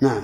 نعم. 0.00 0.22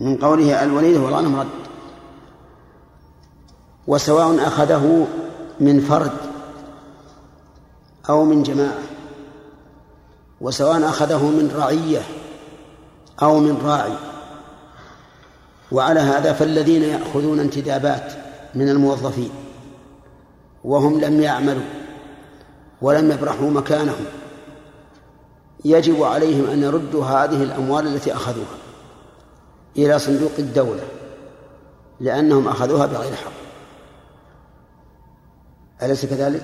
من 0.00 0.16
قوله 0.16 0.62
الوليد 0.62 0.96
والغنم 0.96 1.40
رد. 1.40 1.46
وسواء 3.86 4.46
أخذه 4.46 5.06
من 5.60 5.80
فرد 5.80 6.12
أو 8.08 8.24
من 8.24 8.42
جماعة. 8.42 8.82
وسواء 10.40 10.88
أخذه 10.88 11.22
من 11.22 11.54
رعية 11.56 12.02
أو 13.22 13.40
من 13.40 13.62
راعي. 13.64 14.15
وعلى 15.72 16.00
هذا 16.00 16.32
فالذين 16.32 16.82
يأخذون 16.82 17.40
انتدابات 17.40 18.12
من 18.54 18.68
الموظفين 18.68 19.30
وهم 20.64 21.00
لم 21.00 21.20
يعملوا 21.20 21.64
ولم 22.82 23.10
يبرحوا 23.10 23.50
مكانهم 23.50 24.04
يجب 25.64 26.02
عليهم 26.02 26.50
أن 26.50 26.62
يردوا 26.62 27.04
هذه 27.04 27.42
الأموال 27.42 27.86
التي 27.86 28.14
أخذوها 28.14 28.56
إلى 29.76 29.98
صندوق 29.98 30.32
الدولة 30.38 30.82
لأنهم 32.00 32.48
أخذوها 32.48 32.86
بغير 32.86 33.14
حق 33.14 33.32
أليس 35.82 36.06
كذلك؟ 36.06 36.42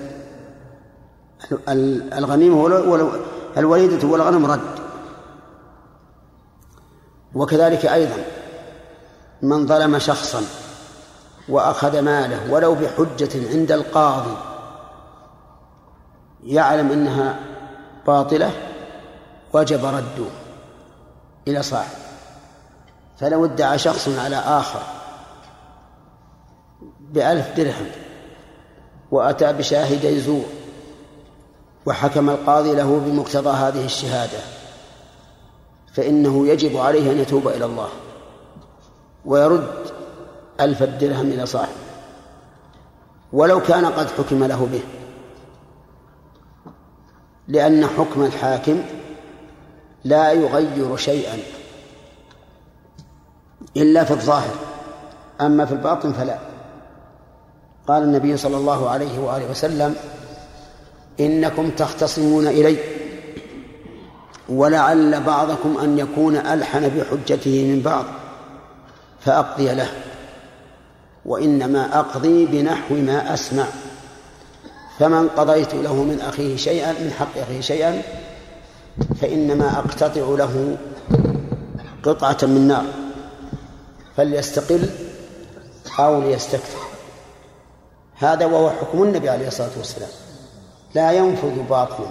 الغنيمة 2.13 3.11
الوليدة 3.57 4.07
والغنم 4.07 4.45
رد 4.45 4.79
وكذلك 7.35 7.85
أيضا 7.85 8.15
من 9.43 9.67
ظلم 9.67 9.99
شخصا 9.99 10.41
وأخذ 11.49 12.01
ماله 12.01 12.51
ولو 12.51 12.75
بحجة 12.75 13.49
عند 13.49 13.71
القاضي 13.71 14.37
يعلم 16.43 16.91
أنها 16.91 17.39
باطلة 18.07 18.51
وجب 19.53 19.85
رده 19.85 20.25
إلى 21.47 21.63
صاحب. 21.63 21.97
فلو 23.19 23.45
ادعى 23.45 23.77
شخص 23.77 24.09
على 24.09 24.35
آخر 24.35 24.81
بألف 26.99 27.57
درهم 27.57 27.87
وأتى 29.11 29.53
بشاهدي 29.53 30.19
زور 30.19 30.45
وحكم 31.85 32.29
القاضي 32.29 32.75
له 32.75 32.99
بمقتضى 33.05 33.49
هذه 33.49 33.85
الشهادة 33.85 34.39
فإنه 35.93 36.47
يجب 36.47 36.77
عليه 36.77 37.11
أن 37.11 37.19
يتوب 37.19 37.47
إلى 37.47 37.65
الله. 37.65 37.89
ويرد 39.25 39.67
ألف 40.59 40.83
الدرهم 40.83 41.27
إلى 41.27 41.45
صاحبه. 41.45 41.83
ولو 43.33 43.61
كان 43.61 43.85
قد 43.85 44.07
حكم 44.07 44.43
له 44.43 44.69
به. 44.71 44.81
لأن 47.47 47.87
حكم 47.87 48.23
الحاكم 48.23 48.81
لا 50.03 50.31
يغير 50.31 50.97
شيئا. 50.97 51.37
إلا 53.77 54.03
في 54.03 54.11
الظاهر. 54.11 54.55
أما 55.41 55.65
في 55.65 55.71
الباطن 55.71 56.13
فلا. 56.13 56.39
قال 57.87 58.03
النبي 58.03 58.37
صلى 58.37 58.57
الله 58.57 58.89
عليه 58.89 59.19
وآله 59.19 59.51
وسلم 59.51 59.95
إنكم 61.19 61.69
تختصمون 61.69 62.47
إلي. 62.47 62.77
ولعل 64.49 65.23
بعضكم 65.23 65.77
أن 65.77 65.99
يكون 65.99 66.35
ألحن 66.35 66.89
بحجته 66.89 67.73
من 67.75 67.81
بعض. 67.81 68.05
فأقضي 69.25 69.73
له. 69.73 69.89
وإنما 71.25 71.99
أقضي 71.99 72.45
بنحو 72.45 72.95
ما 72.95 73.33
أسمع. 73.33 73.65
فمن 74.99 75.27
قضيت 75.27 75.73
له 75.73 75.93
من 75.93 76.21
أخيه 76.21 76.57
شيئا 76.57 76.91
من 76.91 77.11
حق 77.19 77.37
أخيه 77.37 77.61
شيئا 77.61 78.01
فإنما 79.21 79.79
أقتطع 79.79 80.21
له 80.21 80.77
قطعة 82.03 82.37
من 82.41 82.67
نار. 82.67 82.85
فليستقل 84.17 84.89
أو 85.99 86.21
ليستكثر. 86.21 86.79
هذا 88.15 88.45
وهو 88.45 88.69
حكم 88.69 89.03
النبي 89.03 89.29
عليه 89.29 89.47
الصلاة 89.47 89.71
والسلام. 89.77 90.09
لا 90.95 91.11
ينفذ 91.11 91.63
باطلا. 91.69 92.07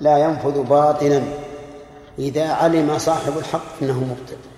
لا 0.00 0.18
ينفذ 0.18 0.62
باطلا. 0.62 1.22
إذا 2.18 2.52
علم 2.52 2.98
صاحب 2.98 3.38
الحق 3.38 3.82
أنه 3.82 4.04
مبطل. 4.04 4.49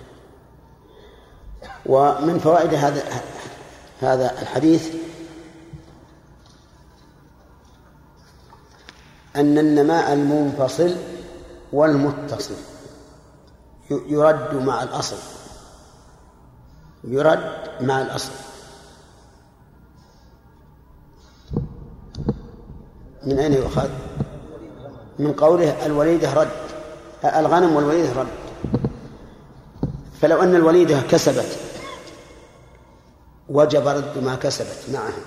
ومن 1.85 2.39
فوائد 2.39 2.73
هذا 2.73 3.03
هذا 4.01 4.41
الحديث 4.41 4.93
أن 9.35 9.57
النماء 9.57 10.13
المنفصل 10.13 10.95
والمتصل 11.73 12.53
يرد 13.89 14.55
مع 14.55 14.83
الأصل. 14.83 15.17
يرد 17.03 17.61
مع 17.81 18.01
الأصل. 18.01 18.31
من 23.23 23.39
أين 23.39 23.53
يؤخذ؟ 23.53 23.89
من 25.19 25.33
قوله 25.33 25.85
الوليدة 25.85 26.33
رد. 26.33 26.47
الغنم 27.25 27.75
والوليدة 27.75 28.21
رد. 28.21 28.27
فلو 30.21 30.41
أن 30.41 30.55
الوليدة 30.55 31.01
كسبت 31.01 31.72
وجب 33.49 33.87
رد 33.87 34.17
ما 34.23 34.35
كسبت 34.35 34.89
معها 34.93 35.23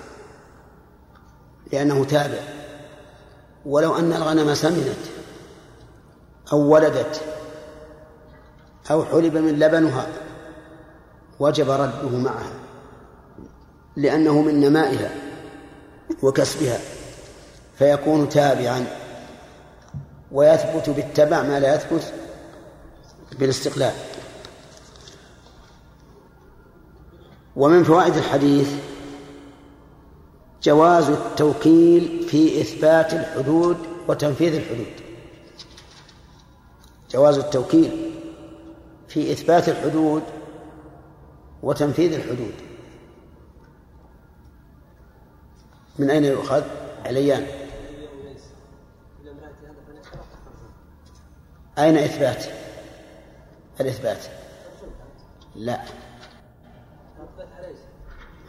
لأنه 1.73 2.05
تابع. 2.05 2.39
ولو 3.65 3.95
أن 3.95 4.13
الغنم 4.13 4.53
سمنت 4.53 4.97
أو 6.53 6.59
ولدت 6.59 7.21
أو 8.91 9.05
حلب 9.05 9.37
من 9.37 9.59
لبنها 9.59 10.07
وجب 11.39 11.69
رده 11.69 12.09
معها 12.09 12.53
لأنه 13.95 14.41
من 14.41 14.59
نمائها 14.59 15.09
وكسبها 16.23 16.79
فيكون 17.77 18.29
تابعا. 18.29 18.85
ويثبت 20.31 20.89
بالتبع 20.89 21.41
ما 21.41 21.59
لا 21.59 21.75
يثبت 21.75 22.13
بالاستقلال. 23.39 23.93
ومن 27.57 27.83
فوائد 27.83 28.17
الحديث 28.17 28.73
جواز 30.63 31.09
التوكيل 31.09 32.27
في 32.29 32.61
إثبات 32.61 33.13
الحدود 33.13 33.77
وتنفيذ 34.07 34.55
الحدود. 34.55 34.93
جواز 37.11 37.37
التوكيل 37.37 38.11
في 39.07 39.31
إثبات 39.31 39.69
الحدود 39.69 40.23
وتنفيذ 41.63 42.13
الحدود. 42.13 42.53
من 45.99 46.09
أين 46.09 46.25
يؤخذ؟ 46.25 46.63
عليان 47.05 47.47
أين 51.77 51.97
إثبات؟ 51.97 52.45
الإثبات. 53.81 54.25
لا. 55.55 56.06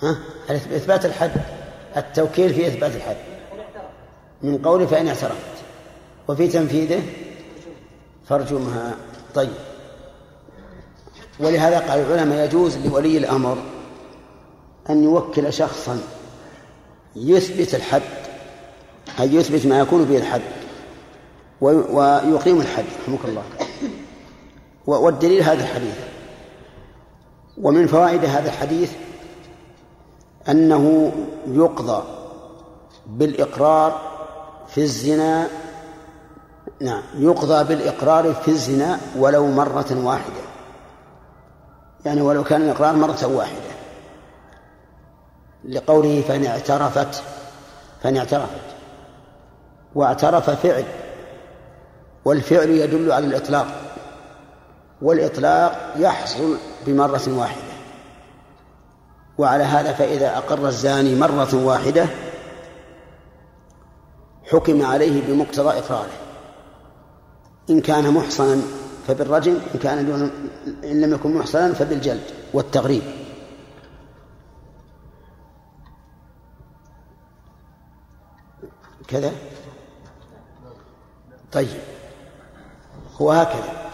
ها؟ 0.03 0.19
إثبات 0.51 1.05
الحد. 1.05 1.33
التوكيل 1.97 2.55
في 2.55 2.67
إثبات 2.67 2.97
الحد. 2.97 3.17
من 4.43 4.59
قوله 4.59 4.87
فإن 4.87 5.09
اعترفت. 5.09 5.59
وفي 6.29 6.49
تنفيذه 6.49 7.03
فارجمها 8.27 8.97
طيب. 9.35 9.53
ولهذا 11.41 11.79
قال 11.79 12.01
العلماء 12.01 12.45
يجوز 12.45 12.77
لولي 12.77 13.19
الأمر 13.19 13.59
أن 14.91 15.05
يوكل 15.05 15.53
شخصا 15.53 16.01
يثبت 17.17 17.75
الحد 17.75 18.03
أي 19.21 19.35
يثبت 19.35 19.67
ما 19.67 19.79
يكون 19.79 20.05
به 20.05 20.17
الحد 20.17 20.43
ويقيم 21.61 22.61
الحد 22.61 22.85
رحمك 23.03 23.25
الله. 23.25 23.43
والدليل 24.87 25.43
هذا 25.43 25.63
الحديث. 25.63 25.95
ومن 27.59 27.87
فوائد 27.87 28.25
هذا 28.25 28.49
الحديث 28.49 28.93
أنه 30.49 31.13
يقضى 31.47 32.03
بالإقرار 33.07 34.01
في 34.69 34.81
الزنا. 34.81 35.49
نعم 36.81 37.03
يقضى 37.15 37.65
بالإقرار 37.65 38.35
في 38.35 38.49
الزنا 38.49 38.99
ولو 39.17 39.47
مرة 39.47 40.05
واحدة. 40.05 40.43
يعني 42.05 42.21
ولو 42.21 42.45
كان 42.45 42.63
الإقرار 42.63 42.97
مرة 42.97 43.27
واحدة. 43.27 43.71
لقوله 45.65 46.25
فإن 46.29 46.47
اعترفت 46.47 47.23
فإن 48.03 48.17
اعترفت. 48.17 48.61
واعترف 49.95 50.51
فعل. 50.51 50.85
والفعل 52.25 52.71
يدل 52.71 53.13
على 53.13 53.27
الإطلاق. 53.27 53.67
والإطلاق 55.03 55.95
يحصل 55.97 56.57
بمرة 56.87 57.23
واحدة. 57.29 57.68
وعلى 59.39 59.65
هذا 59.65 59.93
فإذا 59.93 60.39
أقر 60.39 60.69
الزاني 60.69 61.15
مرة 61.15 61.65
واحدة 61.65 62.07
حكم 64.51 64.87
عليه 64.87 65.23
بمقتضى 65.27 65.79
إقراره. 65.79 66.17
إن 67.71 67.81
كان 67.81 68.11
محصنا 68.11 68.63
فبالرجم 69.09 69.59
إن 69.75 69.81
كان 69.81 70.07
دون 70.07 70.31
إن 70.85 71.01
لم 71.01 71.15
يكن 71.15 71.35
محصنا 71.35 71.75
فبالجلد 71.75 72.23
والتغريب. 72.53 73.03
كذا؟ 79.09 79.33
طيب. 81.53 81.69
هو 83.21 83.33
هكذا. 83.33 83.91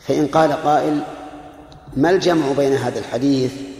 فإن 0.00 0.26
قال 0.26 0.52
قائل 0.52 1.02
ما 1.96 2.10
الجمع 2.10 2.52
بين 2.52 2.72
هذا 2.72 2.98
الحديث؟ 2.98 3.71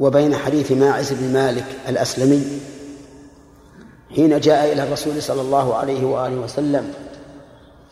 وبين 0.00 0.36
حديث 0.36 0.72
ماعز 0.72 1.12
بن 1.12 1.32
مالك 1.32 1.66
الأسلمي 1.88 2.60
حين 4.14 4.40
جاء 4.40 4.72
إلى 4.72 4.82
الرسول 4.82 5.22
صلى 5.22 5.40
الله 5.40 5.74
عليه 5.74 6.04
وآله 6.04 6.36
وسلم 6.36 6.94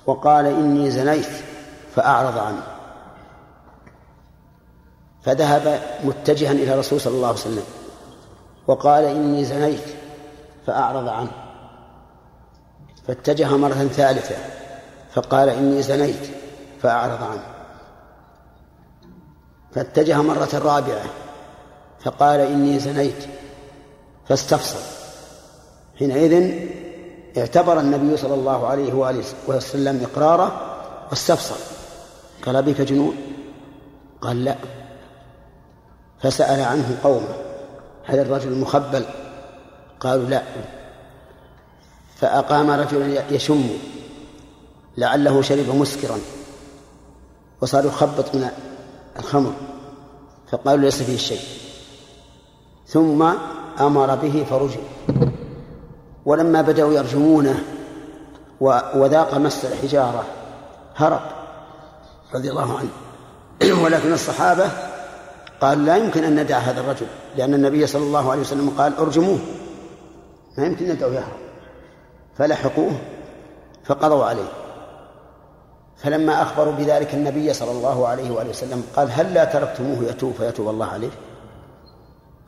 وقال 0.06 0.46
إني 0.46 0.90
زنيت 0.90 1.28
فأعرض 1.96 2.38
عنه. 2.38 2.62
فذهب 5.24 5.80
متجها 6.04 6.52
إلى 6.52 6.74
الرسول 6.74 7.00
صلى 7.00 7.14
الله 7.14 7.28
عليه 7.28 7.38
وسلم 7.38 7.64
وقال 8.66 9.04
إني 9.04 9.44
زنيت 9.44 9.84
فأعرض 10.66 11.08
عنه. 11.08 11.32
فاتجه 13.08 13.56
مرة 13.56 13.88
ثالثة 13.92 14.36
فقال 15.14 15.48
إني 15.48 15.82
زنيت 15.82 16.30
فأعرض 16.82 17.22
عنه. 17.22 17.44
فاتجه 19.74 20.22
مرة 20.22 20.50
رابعة 20.54 21.04
فقال 22.04 22.40
إني 22.40 22.78
زنيت. 22.78 23.24
فاستفصل. 24.28 24.78
حينئذ 25.98 26.52
اعتبر 27.38 27.80
النبي 27.80 28.16
صلى 28.16 28.34
الله 28.34 28.66
عليه 28.66 28.92
وآله 28.92 29.24
وسلم 29.48 30.06
إقراره 30.12 30.76
واستفصل. 31.10 31.54
قال 32.46 32.62
بك 32.62 32.80
جنون؟ 32.80 33.16
قال 34.20 34.44
لا. 34.44 34.56
فسأل 36.22 36.60
عنه 36.60 36.98
قومه 37.04 37.34
هل 38.04 38.18
الرجل 38.18 38.58
مخبل؟ 38.58 39.04
قالوا 40.00 40.26
لا. 40.26 40.42
فأقام 42.16 42.70
رجلا 42.70 43.30
يشم 43.30 43.70
لعله 44.96 45.42
شرب 45.42 45.68
مسكرا 45.68 46.18
وصار 47.60 47.86
يخبط 47.86 48.34
من 48.34 48.48
الخمر. 49.18 49.52
فقالوا 50.52 50.84
ليس 50.84 51.02
فيه 51.02 51.16
شيء. 51.16 51.61
ثم 52.92 53.22
أمر 53.80 54.14
به 54.14 54.46
فرجم 54.50 54.80
ولما 56.24 56.62
بدأوا 56.62 56.92
يرجمونه 56.92 57.64
وذاق 58.94 59.34
مس 59.34 59.64
الحجارة 59.64 60.24
هرب 60.96 61.20
رضي 62.34 62.50
الله 62.50 62.78
عنه. 62.78 62.90
ولكن 63.84 64.12
الصحابة 64.12 64.70
قال 65.60 65.84
لا 65.84 65.96
يمكن 65.96 66.24
أن 66.24 66.42
ندع 66.42 66.58
هذا 66.58 66.80
الرجل 66.80 67.06
لأن 67.36 67.54
النبي 67.54 67.86
صلى 67.86 68.02
الله 68.02 68.30
عليه 68.30 68.40
وسلم 68.40 68.70
قال 68.78 68.96
ارجموه. 68.96 69.38
ما 70.58 70.66
يمكن 70.66 70.88
ندعه 70.88 71.08
يهرب. 71.08 71.38
فلحقوه 72.38 72.92
فقضوا 73.84 74.24
عليه. 74.24 74.48
فلما 75.96 76.42
أخبروا 76.42 76.72
بذلك 76.72 77.14
النبي 77.14 77.52
صلى 77.52 77.70
الله 77.70 78.08
عليه 78.08 78.30
وآله 78.30 78.50
وسلم 78.50 78.84
قال 78.96 79.08
هل 79.12 79.34
لا 79.34 79.44
تركتموه 79.44 80.04
يتوب 80.04 80.32
فيتوب 80.38 80.68
الله 80.68 80.86
عليه؟ 80.86 81.10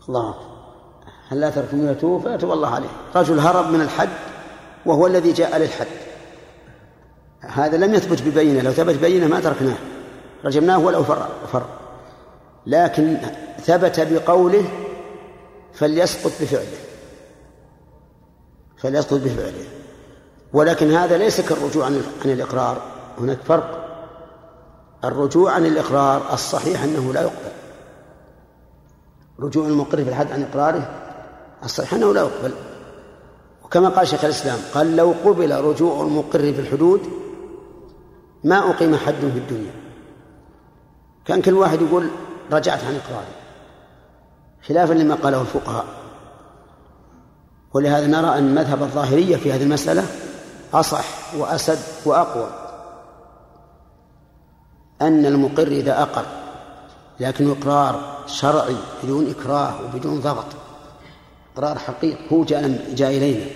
الله. 0.09 0.35
هل 1.29 1.41
لا 1.41 1.53
يتوب 1.73 2.23
فيتوب 2.23 2.53
الله 2.53 2.69
عليه. 2.69 2.89
رجل 3.17 3.39
هرب 3.39 3.71
من 3.71 3.81
الحد 3.81 4.09
وهو 4.87 5.07
الذي 5.07 5.33
جاء 5.33 5.59
للحد. 5.59 5.87
هذا 7.41 7.77
لم 7.77 7.95
يثبت 7.95 8.23
ببينة. 8.23 8.63
لو 8.63 8.73
ثبت 8.73 8.95
بينه 8.95 9.27
ما 9.27 9.41
تركناه. 9.41 9.77
رجمناه 10.45 10.79
ولو 10.79 11.05
فر, 11.05 11.29
فر. 11.53 11.67
لكن 12.67 13.17
ثبت 13.61 14.01
بقوله 14.01 14.65
فليسقط 15.75 16.33
بفعله. 16.41 16.79
فليسقط 18.77 19.15
بفعله. 19.15 19.65
ولكن 20.53 20.93
هذا 20.93 21.19
ليس 21.19 21.41
كالرجوع 21.41 21.87
عن 21.87 22.03
الإقرار. 22.25 22.83
هناك 23.21 23.39
فرق. 23.45 23.81
الرجوع 25.05 25.53
عن 25.53 25.67
الإقرار 25.67 26.33
الصحيح 26.33 26.83
أنه 26.83 27.13
لا 27.13 27.21
يقبل. 27.21 27.64
رجوع 29.41 29.67
المقر 29.67 30.05
في 30.05 30.09
الحد 30.11 30.33
عن 30.33 30.43
إقراره 30.43 30.91
الصحيح 31.65 31.95
أنه 31.95 32.15
لا 32.15 32.21
يقبل. 32.21 32.55
وكما 33.65 33.89
قال 33.89 34.09
شيخ 34.09 34.25
الإسلام 34.25 34.59
قال 34.75 34.97
لو 34.97 35.15
قبل 35.25 35.61
رجوع 35.61 36.03
المقر 36.03 36.53
في 36.53 36.61
الحدود 36.61 37.01
ما 38.45 38.71
أقيم 38.71 38.97
حد 38.97 39.15
في 39.15 39.39
الدنيا. 39.39 39.75
كان 41.25 41.43
كل 41.43 41.55
واحد 41.55 41.83
يقول 41.83 42.09
رجعت 42.53 42.85
عن 42.85 42.95
إقراري 42.95 43.35
خلافا 44.69 44.93
لما 44.93 45.15
قاله 45.15 45.41
الفقهاء. 45.41 45.85
ولهذا 47.75 48.07
نرى 48.07 48.39
أن 48.39 48.55
مذهب 48.55 48.83
الظاهرية 48.83 49.37
في 49.37 49.53
هذه 49.53 49.63
المسألة 49.63 50.07
أصح 50.75 51.35
وأسد 51.35 51.79
وأقوى. 52.05 52.49
أن 55.03 55.27
المقر 55.27 55.69
إذا 55.69 56.03
أقر 56.03 56.44
لكن 57.21 57.51
إقرار 57.51 58.25
شرعي 58.27 58.77
بدون 59.03 59.31
إكراه 59.31 59.85
وبدون 59.85 60.21
ضغط. 60.21 60.47
إقرار 61.55 61.79
حقيقي. 61.79 62.19
هو 62.33 62.45
جاء 62.45 62.95
جاء 62.95 63.11
إلينا. 63.11 63.47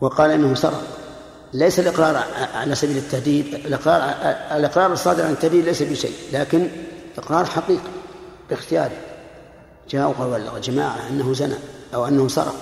وقال 0.00 0.30
إنه 0.30 0.54
سرق. 0.54 0.82
ليس 1.52 1.80
الإقرار 1.80 2.24
على 2.54 2.74
سبيل 2.74 2.96
التهديد. 2.96 3.54
الإقرار 3.54 4.02
الإقرار 4.56 4.92
الصادر 4.92 5.24
عن 5.24 5.32
التهديد 5.32 5.64
ليس 5.64 5.82
بشيء 5.82 6.14
لكن 6.32 6.68
إقرار 7.18 7.44
حقيقي 7.44 7.90
باختياره. 8.50 8.96
جاء 9.90 10.08
وقال 10.08 10.60
جماعة 10.60 11.08
أنه 11.10 11.32
زنى 11.32 11.56
أو 11.94 12.06
أنه 12.06 12.28
سرق. 12.28 12.56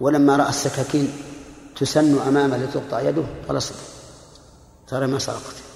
ولما 0.00 0.36
رأى 0.36 0.48
السكاكين 0.48 1.12
تسن 1.76 2.18
أمامه 2.28 2.56
لتقطع 2.56 3.00
يده 3.00 3.24
قال 3.48 3.56
اصبر 3.56 3.76
ترى 4.88 5.06
ما 5.06 5.18
سرقت. 5.18 5.69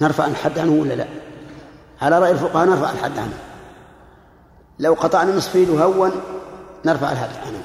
نرفع 0.00 0.26
الحد 0.26 0.58
عنه 0.58 0.72
ولا 0.72 0.94
لا؟ 0.94 1.06
على 2.02 2.18
رأي 2.18 2.30
الفقهاء 2.30 2.68
نرفع 2.68 2.90
الحد 2.90 3.18
عنه. 3.18 3.38
لو 4.78 4.94
قطعنا 4.94 5.36
نصف 5.36 5.54
يده 5.54 5.84
هون 5.84 6.12
نرفع 6.84 7.12
الحد 7.12 7.30
عنه. 7.46 7.62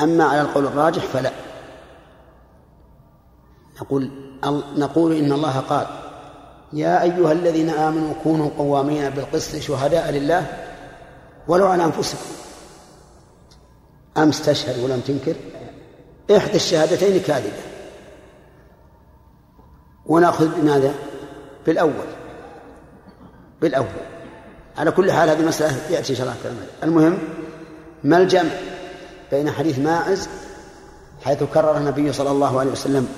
أما 0.00 0.24
على 0.24 0.40
القول 0.40 0.66
الراجح 0.66 1.02
فلا. 1.02 1.30
نقول 3.80 4.10
نقول 4.76 5.12
إن 5.12 5.32
الله 5.32 5.60
قال 5.60 5.86
يا 6.72 7.02
أيها 7.02 7.32
الذين 7.32 7.70
آمنوا 7.70 8.14
كونوا 8.24 8.50
قوامين 8.58 9.10
بالقسط 9.10 9.56
شهداء 9.56 10.10
لله 10.10 10.46
ولو 11.48 11.66
على 11.66 11.84
أنفسكم. 11.84 12.32
أمس 14.16 14.42
تشهد 14.42 14.78
ولم 14.78 15.00
تنكر؟ 15.00 15.34
إحدى 16.36 16.56
الشهادتين 16.56 17.22
كاذبة. 17.22 17.71
ونأخذ 20.06 20.60
بماذا؟ 20.60 20.94
بالأول. 21.66 22.06
بالأول. 23.60 23.86
على 24.78 24.90
كل 24.90 25.12
حال 25.12 25.28
هذه 25.28 25.46
مسألة 25.46 25.76
يأتي 25.90 26.12
إن 26.12 26.16
شاء 26.16 26.26
الله 26.26 26.56
المهم 26.82 27.18
ما 28.04 28.18
الجمع 28.18 28.50
بين 29.30 29.50
حديث 29.50 29.78
ماعز 29.78 30.28
حيث 31.24 31.42
كرر 31.42 31.76
النبي 31.76 32.12
صلى 32.12 32.30
الله 32.30 32.60
عليه 32.60 32.70
وسلم 32.70 33.08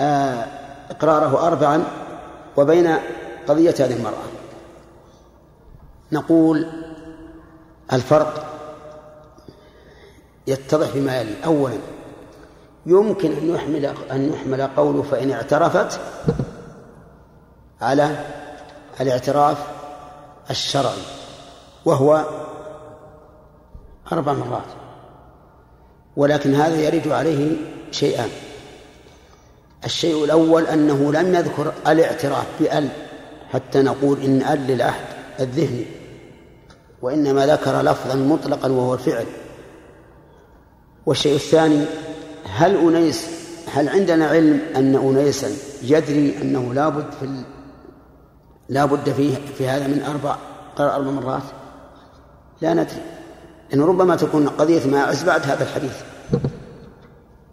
آه، 0.00 0.46
إقراره 0.90 1.46
أربعا 1.46 1.84
وبين 2.56 2.96
قضية 3.48 3.74
هذه 3.80 3.96
المرأة؟ 3.96 4.24
نقول 6.12 6.66
الفرق 7.92 8.46
يتضح 10.46 10.88
بما 10.94 11.20
يلي. 11.20 11.34
أولا 11.44 11.78
يمكن 12.86 13.32
أن 13.32 13.54
يحمل 13.54 13.86
أن 14.10 14.32
يحمل 14.32 14.62
قوله 14.62 15.02
فإن 15.02 15.30
اعترفت 15.30 16.00
على 17.80 18.16
الاعتراف 19.00 19.58
الشرعي 20.50 21.02
وهو 21.84 22.24
أربع 24.12 24.32
مرات 24.32 24.62
ولكن 26.16 26.54
هذا 26.54 26.80
يرد 26.80 27.08
عليه 27.08 27.56
شيئان. 27.90 28.28
الشيء 29.84 30.24
الأول 30.24 30.66
أنه 30.66 31.12
لم 31.12 31.34
يذكر 31.34 31.72
الاعتراف 31.86 32.46
بأل 32.60 32.88
حتى 33.50 33.82
نقول 33.82 34.20
إن 34.22 34.42
أل 34.42 34.66
للعهد 34.66 35.04
الذهني 35.40 35.86
وإنما 37.02 37.46
ذكر 37.46 37.82
لفظا 37.82 38.14
مطلقا 38.14 38.68
وهو 38.68 38.94
الفعل 38.94 39.26
والشيء 41.06 41.34
الثاني 41.34 41.84
هل 42.44 42.76
أنيس 42.76 43.26
هل 43.74 43.88
عندنا 43.88 44.26
علم 44.26 44.60
أن 44.76 44.94
أنيسا 44.94 45.48
يدري 45.82 46.36
أنه 46.42 46.74
لابد 46.74 47.06
في 47.20 47.24
ال... 47.24 47.42
لابد 48.68 49.12
فيه 49.12 49.36
في 49.58 49.68
هذا 49.68 49.86
من 49.86 50.02
أربع 50.02 50.36
قرأ 50.76 50.94
أربع 50.96 51.10
مرات؟ 51.10 51.42
لا 52.60 52.74
ندري. 52.74 53.02
إن 53.74 53.80
ربما 53.80 54.16
تكون 54.16 54.48
قضية 54.48 54.86
ماعز 54.86 55.24
بعد 55.24 55.42
هذا 55.42 55.62
الحديث. 55.62 55.96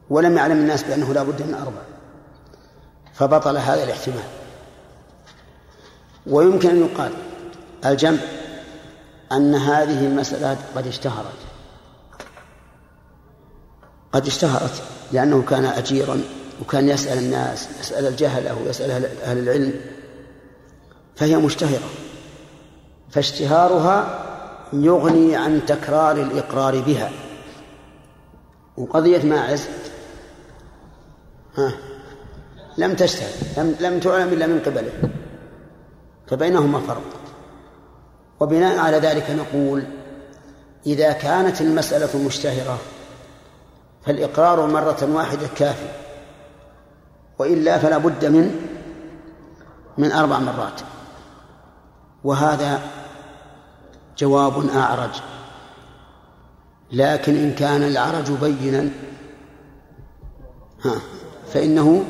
ولم 0.09 0.37
يعلم 0.37 0.57
الناس 0.57 0.83
بأنه 0.83 1.13
لا 1.13 1.23
بد 1.23 1.41
من 1.41 1.53
أربع. 1.53 1.81
فبطل 3.13 3.57
هذا 3.57 3.83
الاحتمال. 3.83 4.23
ويمكن 6.27 6.69
أن 6.69 6.81
يقال 6.81 7.11
الجمع 7.85 8.19
أن 9.31 9.55
هذه 9.55 10.07
المسألة 10.07 10.57
قد 10.75 10.87
اشتهرت. 10.87 11.50
قد 14.11 14.27
اشتهرت 14.27 14.81
لأنه 15.11 15.41
كان 15.41 15.65
أجيرا 15.65 16.21
وكان 16.61 16.89
يسأل 16.89 17.17
الناس 17.17 17.67
يسأل 17.79 18.07
الجهلة 18.07 18.57
ويسأل 18.61 18.91
أهل 19.23 19.37
العلم 19.37 19.73
فهي 21.15 21.37
مشتهرة. 21.37 21.89
فاشتهارها 23.09 24.25
يغني 24.73 25.35
عن 25.35 25.65
تكرار 25.67 26.21
الإقرار 26.21 26.81
بها. 26.81 27.11
وقضية 28.77 29.23
ماعز 29.23 29.67
ها 31.57 31.73
لم 32.77 32.93
تشتهر 32.93 33.29
لم 33.57 33.75
لم 33.79 33.99
تعلم 33.99 34.33
إلا 34.33 34.47
من 34.47 34.59
قبله 34.59 34.91
فبينهما 36.27 36.79
فرق. 36.79 37.21
وبناء 38.39 38.77
على 38.77 38.97
ذلك 38.97 39.29
نقول 39.29 39.83
إذا 40.85 41.11
كانت 41.11 41.61
المسألة 41.61 42.25
مشتهرة 42.25 42.79
فالإقرار 44.05 44.67
مرة 44.67 45.09
واحدة 45.13 45.47
كافي 45.55 45.87
وإلا 47.39 47.77
فلا 47.77 47.97
بد 47.97 48.25
من 48.25 48.67
من 49.97 50.11
أربع 50.11 50.39
مرات. 50.39 50.81
وهذا 52.23 52.81
جواب 54.17 54.69
أعرج. 54.69 55.21
لكن 56.91 57.35
إن 57.35 57.53
كان 57.55 57.83
العرج 57.83 58.31
بينا 58.31 58.89
ها 60.85 60.95
فإنه 61.53 62.05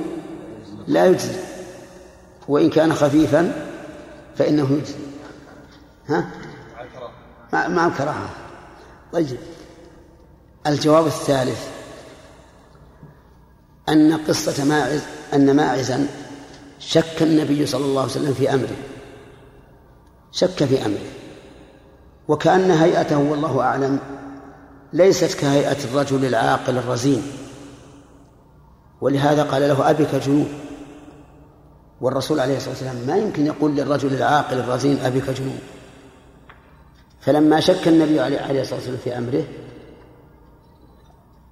لا 0.87 1.05
يجزي. 1.05 1.39
وإن 2.47 2.69
كان 2.69 2.93
خفيفا 2.93 3.67
فإنه 4.35 4.71
يجزي. 4.71 4.95
ها؟ 6.07 6.27
مع 7.53 7.87
الكراهة. 7.87 8.29
طيب 9.13 9.37
الجواب 10.67 11.05
الثالث. 11.05 11.80
أن 13.89 14.17
قصة 14.27 14.65
ماعز 14.65 15.01
أن 15.33 15.55
ماعزا 15.55 16.07
شك 16.79 17.21
النبي 17.21 17.65
صلى 17.65 17.85
الله 17.85 18.01
عليه 18.01 18.11
وسلم 18.11 18.33
في 18.33 18.53
أمره. 18.53 18.75
شك 20.31 20.65
في 20.65 20.85
أمره. 20.85 21.11
وكأن 22.27 22.71
هيئته 22.71 23.17
والله 23.17 23.61
أعلم 23.61 23.99
ليست 24.93 25.33
كهيئة 25.33 25.83
الرجل 25.83 26.25
العاقل 26.25 26.77
الرزين. 26.77 27.23
ولهذا 29.01 29.43
قال 29.43 29.61
له 29.61 29.89
أبك 29.89 30.15
جنون. 30.15 30.47
والرسول 32.01 32.39
عليه 32.39 32.57
الصلاة 32.57 32.73
والسلام 32.73 32.95
ما 33.07 33.17
يمكن 33.17 33.45
يقول 33.45 33.75
للرجل 33.75 34.13
العاقل 34.13 34.59
الرزين 34.59 34.99
أبك 34.99 35.29
جنون. 35.29 35.59
فلما 37.21 37.59
شك 37.59 37.87
النبي 37.87 38.19
عليه 38.19 38.61
الصلاة 38.61 38.75
والسلام 38.75 38.97
في 39.03 39.17
أمره 39.17 39.43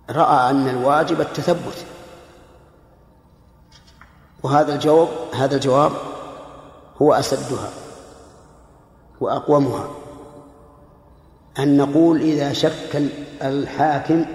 رأى 0.09 0.49
أن 0.49 0.67
الواجب 0.67 1.21
التثبت. 1.21 1.86
وهذا 4.43 4.73
الجواب 4.75 5.07
هذا 5.33 5.55
الجواب 5.55 5.91
هو 7.01 7.13
أسدها 7.13 7.69
وأقومها. 9.21 9.89
أن 11.59 11.77
نقول 11.77 12.21
إذا 12.21 12.53
شك 12.53 13.03
الحاكم 13.41 14.25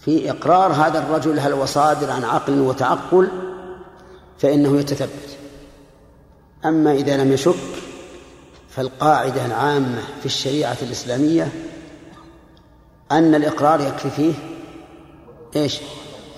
في 0.00 0.30
إقرار 0.30 0.72
هذا 0.72 0.98
الرجل 0.98 1.40
هل 1.40 1.52
هو 1.52 1.66
صادر 1.66 2.10
عن 2.10 2.24
عقل 2.24 2.60
وتعقل 2.60 3.28
فإنه 4.38 4.80
يتثبت. 4.80 5.38
أما 6.64 6.92
إذا 6.92 7.16
لم 7.16 7.32
يشك 7.32 7.54
فالقاعدة 8.68 9.46
العامة 9.46 10.02
في 10.20 10.26
الشريعة 10.26 10.76
الإسلامية 10.82 11.52
أن 13.12 13.34
الإقرار 13.34 13.80
يكفي 13.80 14.10
فيه 14.10 14.34
إيش؟ 15.56 15.80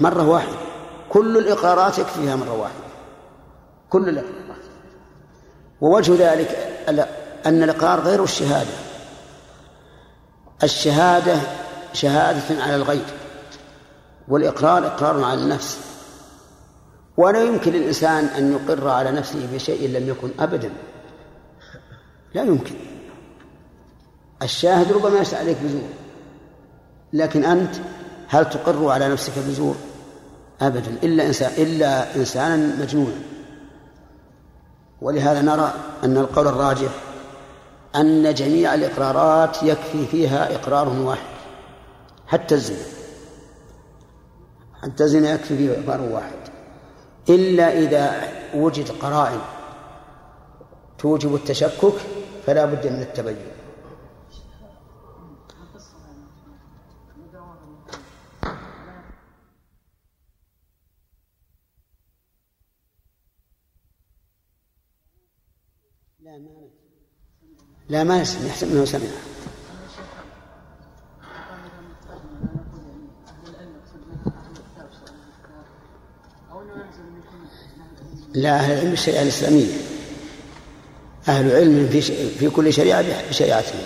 مرة 0.01 0.29
واحدة. 0.29 0.60
كل 1.11 1.39
الإقرارات 1.39 1.99
يكفي 1.99 2.21
فيها 2.21 2.37
مرة 2.37 2.61
واحدة 2.61 2.85
كل 3.91 4.09
الإقرارات. 4.09 4.65
ووجه 5.81 6.33
ذلك 6.33 6.49
أن 7.47 7.63
الإقرار 7.63 8.01
غير 8.01 8.25
الشهادة. 8.25 8.71
الشهادة 10.63 11.41
شهادة 11.93 12.63
على 12.63 12.77
الغير 12.77 13.05
والإقرار 14.29 14.87
إقرار 14.87 15.25
على 15.25 15.43
النفس. 15.43 15.79
ولا 17.17 17.43
يمكن 17.43 17.73
للإنسان 17.73 18.25
أن 18.25 18.53
يقر 18.53 18.89
على 18.89 19.11
نفسه 19.11 19.49
بشيء 19.53 19.89
لم 19.89 20.09
يكن 20.09 20.31
أبدا. 20.41 20.73
لا 22.35 22.43
يمكن. 22.43 22.75
الشاهد 24.43 24.93
ربما 24.93 25.19
يسأل 25.19 25.39
عليك 25.39 25.57
بزور. 25.65 25.89
لكن 27.13 27.45
أنت 27.45 27.75
هل 28.29 28.51
تقر 28.51 28.89
على 28.89 29.09
نفسك 29.09 29.33
بزور؟ 29.39 29.77
أبدا 30.61 30.97
إلا 31.03 31.27
إنسان 31.27 31.53
إلا 31.59 32.17
إنسانا 32.17 32.83
مجنونا. 32.83 33.21
ولهذا 35.01 35.43
نرى 35.43 35.73
أن 36.05 36.17
القول 36.17 36.49
الراجح 36.49 36.91
أن 37.97 38.35
جميع 38.35 38.75
الإقرارات 38.75 39.63
يكفي 39.63 40.07
فيها 40.07 40.55
إقرار 40.55 40.89
واحد 40.89 41.31
حتى 42.27 42.55
الزنا. 42.55 42.85
حتى 44.83 45.05
الزنا 45.05 45.33
يكفي 45.33 45.57
فيه 45.57 45.85
إقرار 45.85 46.01
واحد. 46.01 46.39
إلا 47.29 47.79
إذا 47.79 48.23
وجد 48.55 48.91
قرائن 48.91 49.41
توجب 50.99 51.35
التشكك 51.35 51.95
فلا 52.47 52.65
بد 52.65 52.87
من 52.87 53.03
التبين. 53.03 53.50
لا 66.31 66.39
ما 66.39 66.69
لا 67.89 68.05
ما 68.05 68.21
يسمع 68.21 68.47
يحسب 68.47 68.71
أنه 68.73 68.85
سمع. 68.85 69.01
لا 78.35 78.57
أهل 78.57 78.73
العلم 78.73 78.91
بالشريعة 78.91 79.23
الإسلامية. 79.23 79.73
أهل 81.29 81.53
علم 81.53 81.89
في 81.89 82.01
في 82.31 82.51
كل 82.51 82.73
شريعة 82.73 83.29
بشريعتهم. 83.29 83.81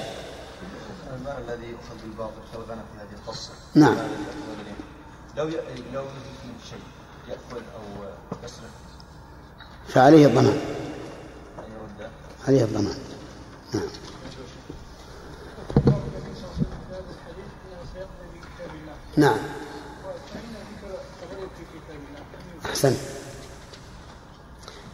الذي 1.38 1.66
يؤخذ 1.66 1.94
بالباطل 2.02 2.42
كالغنم 2.52 2.82
في 2.92 2.98
هذه 2.98 3.20
القصة 3.20 3.50
نعم. 3.74 3.96
لو 5.36 5.48
ي... 5.48 5.52
لو 5.92 6.02
يدرك 6.02 6.44
من 6.44 6.54
شيء 6.70 6.78
يأكل 7.28 7.64
أو 7.74 8.08
يسرق. 8.44 8.70
فعليه 9.88 10.26
الضمان. 10.26 10.83
عليه 12.48 12.64
الضمان. 12.64 12.94
نعم. 13.74 13.82
نعم. 19.16 19.38
أحسن. 22.64 22.94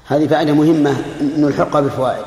هذه 0.07 0.27
فائدة 0.27 0.53
مهمة 0.53 1.05
نلحقها 1.21 1.81
بالفوائد. 1.81 2.25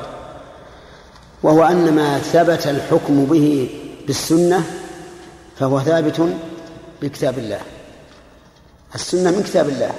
وهو 1.42 1.64
أن 1.64 1.94
ما 1.94 2.18
ثبت 2.18 2.66
الحكم 2.66 3.24
به 3.24 3.70
بالسنة 4.06 4.64
فهو 5.58 5.80
ثابت 5.80 6.28
بكتاب 7.02 7.38
الله. 7.38 7.60
السنة 8.94 9.30
من 9.30 9.42
كتاب 9.42 9.68
الله. 9.68 9.92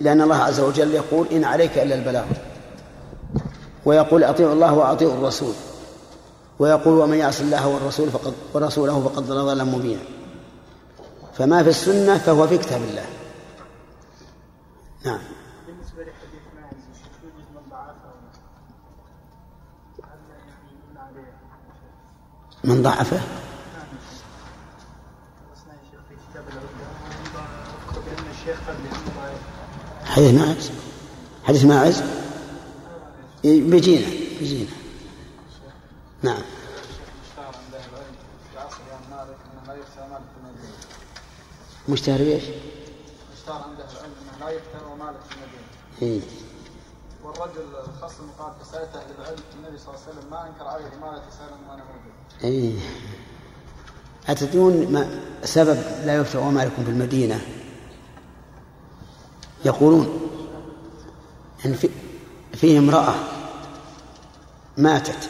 لأن 0.00 0.20
الله 0.20 0.36
عز 0.36 0.60
وجل 0.60 0.94
يقول 0.94 1.26
إن 1.32 1.44
عليك 1.44 1.78
إلا 1.78 1.94
البلاغ. 1.94 2.24
ويقول 3.84 4.24
أطيعوا 4.24 4.52
الله 4.52 4.74
وأطيعوا 4.74 5.14
الرسول. 5.14 5.54
ويقول 6.58 6.98
ومن 6.98 7.18
يعص 7.18 7.40
الله 7.40 7.68
والرسول 7.68 8.10
فقد 8.10 8.32
ورسوله 8.54 9.00
فقد 9.00 9.26
ضل 9.26 9.34
ضلالا 9.34 9.64
مبينا. 9.64 10.02
فما 11.34 11.62
في 11.62 11.68
السنة 11.68 12.18
فهو 12.18 12.46
في 12.46 12.58
كتاب 12.58 12.82
الله. 12.82 13.06
نعم. 15.04 15.20
بالنسبة 15.66 16.02
لحديث 16.02 16.42
من 17.54 17.62
ضعفه. 17.70 18.12
من 22.64 22.82
ضعفه؟ 22.82 23.20
حديث 30.04 30.34
ماعز 30.34 30.70
حديث 31.44 31.64
ماعز 31.64 32.02
بيجينا 33.44 34.06
بيجينا 34.40 34.70
نعم 36.22 36.42
مشتهر 41.88 42.18
بإيش؟ 42.18 42.42
اشتهر 43.36 43.62
عند 43.62 43.80
أهل 43.80 43.96
العلم 43.96 44.12
انه 44.22 44.46
لا 44.46 44.50
يفتن 44.50 44.86
ومالك 44.92 45.20
في 45.28 45.34
المدينة. 45.36 45.62
إيه؟ 46.02 46.20
والرجل 47.24 47.60
الخصم 47.88 48.30
قال 48.38 48.52
فسالت 48.62 48.96
أهل 48.96 49.14
العلم 49.18 49.38
النبي 49.58 49.78
صلى 49.78 49.94
الله 49.94 50.00
عليه 50.06 50.18
وسلم 50.18 50.30
ما 50.30 50.46
أنكر 50.46 50.64
عليه 50.64 50.84
مالك 50.84 51.22
سالم 51.38 51.68
وأنا 51.68 51.82
موجود. 51.84 52.44
إيه؟ 52.44 52.72
أتدرون 54.28 54.92
ما 54.92 55.20
سبب 55.44 55.82
لا 56.04 56.16
يفتى 56.16 56.38
ومالكم 56.38 56.84
في 56.84 56.90
المدينة؟ 56.90 57.40
يقولون 59.64 60.20
إن 61.66 61.74
في 61.74 61.88
فيه 62.54 62.78
امرأة 62.78 63.14
ماتت. 64.76 65.28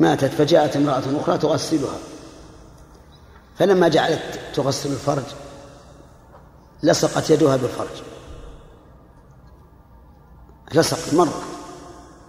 ماتت 0.00 0.32
فجاءت 0.32 0.76
امرأة 0.76 1.20
أخرى 1.20 1.38
تغسلها. 1.38 1.98
فلما 3.58 3.88
جعلت 3.88 4.40
تغسل 4.54 4.92
الفرج 4.92 5.24
لصقت 6.82 7.30
يدها 7.30 7.56
بالفرج. 7.56 8.02
لصقت 10.74 11.14
مرة. 11.14 11.42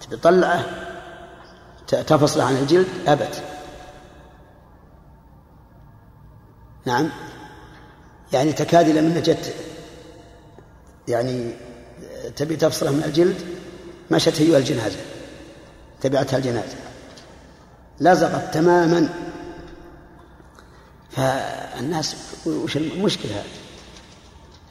تبي 0.02 0.16
تطلعه؟ 0.18 0.66
تفصله 1.88 2.44
عن 2.44 2.58
الجلد؟ 2.58 2.88
أبت. 3.08 3.44
نعم. 6.86 7.10
يعني 8.34 8.54
تكاد 8.54 8.90
من 8.90 9.22
جت. 9.22 9.56
يعني 11.08 11.54
تبي 12.36 12.56
تفصله 12.56 12.92
من 12.92 13.04
الجلد؟ 13.04 13.59
مشت 14.12 14.42
هي 14.42 14.58
الجنازة 14.58 14.98
تبعتها 16.02 16.38
الجنازة. 16.38 16.76
لزقت 18.00 18.54
تماما. 18.54 19.10
فالناس 21.10 22.16
وش 22.46 22.78
المشكلة؟ 22.78 23.32
هذه 23.32 23.44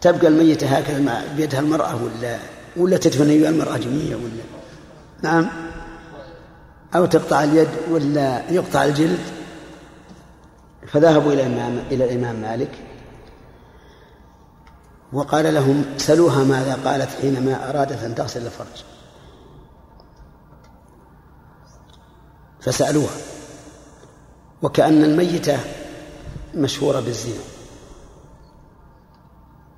تبقى 0.00 0.26
الميتة 0.26 0.66
هكذا 0.66 1.24
بيدها 1.36 1.60
المرأة 1.60 2.04
ولا 2.04 2.38
ولا 2.76 2.96
تدفن 2.96 3.30
أيها 3.30 3.48
المرأة 3.48 3.76
جميعا 3.76 4.16
ولا 4.16 4.42
نعم. 5.22 5.50
أو 6.94 7.06
تقطع 7.06 7.44
اليد 7.44 7.68
ولا 7.90 8.50
يقطع 8.50 8.84
الجلد. 8.84 9.18
فذهبوا 10.86 11.32
إلى 11.32 11.46
الإمام 11.46 11.78
إلى 11.90 12.04
الإمام 12.04 12.36
مالك. 12.36 12.70
وقال 15.12 15.54
لهم 15.54 15.84
سلوها 15.96 16.44
ماذا 16.44 16.78
قالت 16.84 17.08
حينما 17.22 17.70
أرادت 17.70 18.02
أن 18.02 18.14
تغسل 18.14 18.46
الفرج. 18.46 18.84
فسألوها. 22.60 23.16
وكأن 24.62 25.04
الميتة 25.04 25.58
مشهورة 26.54 27.00
بالزنا. 27.00 27.42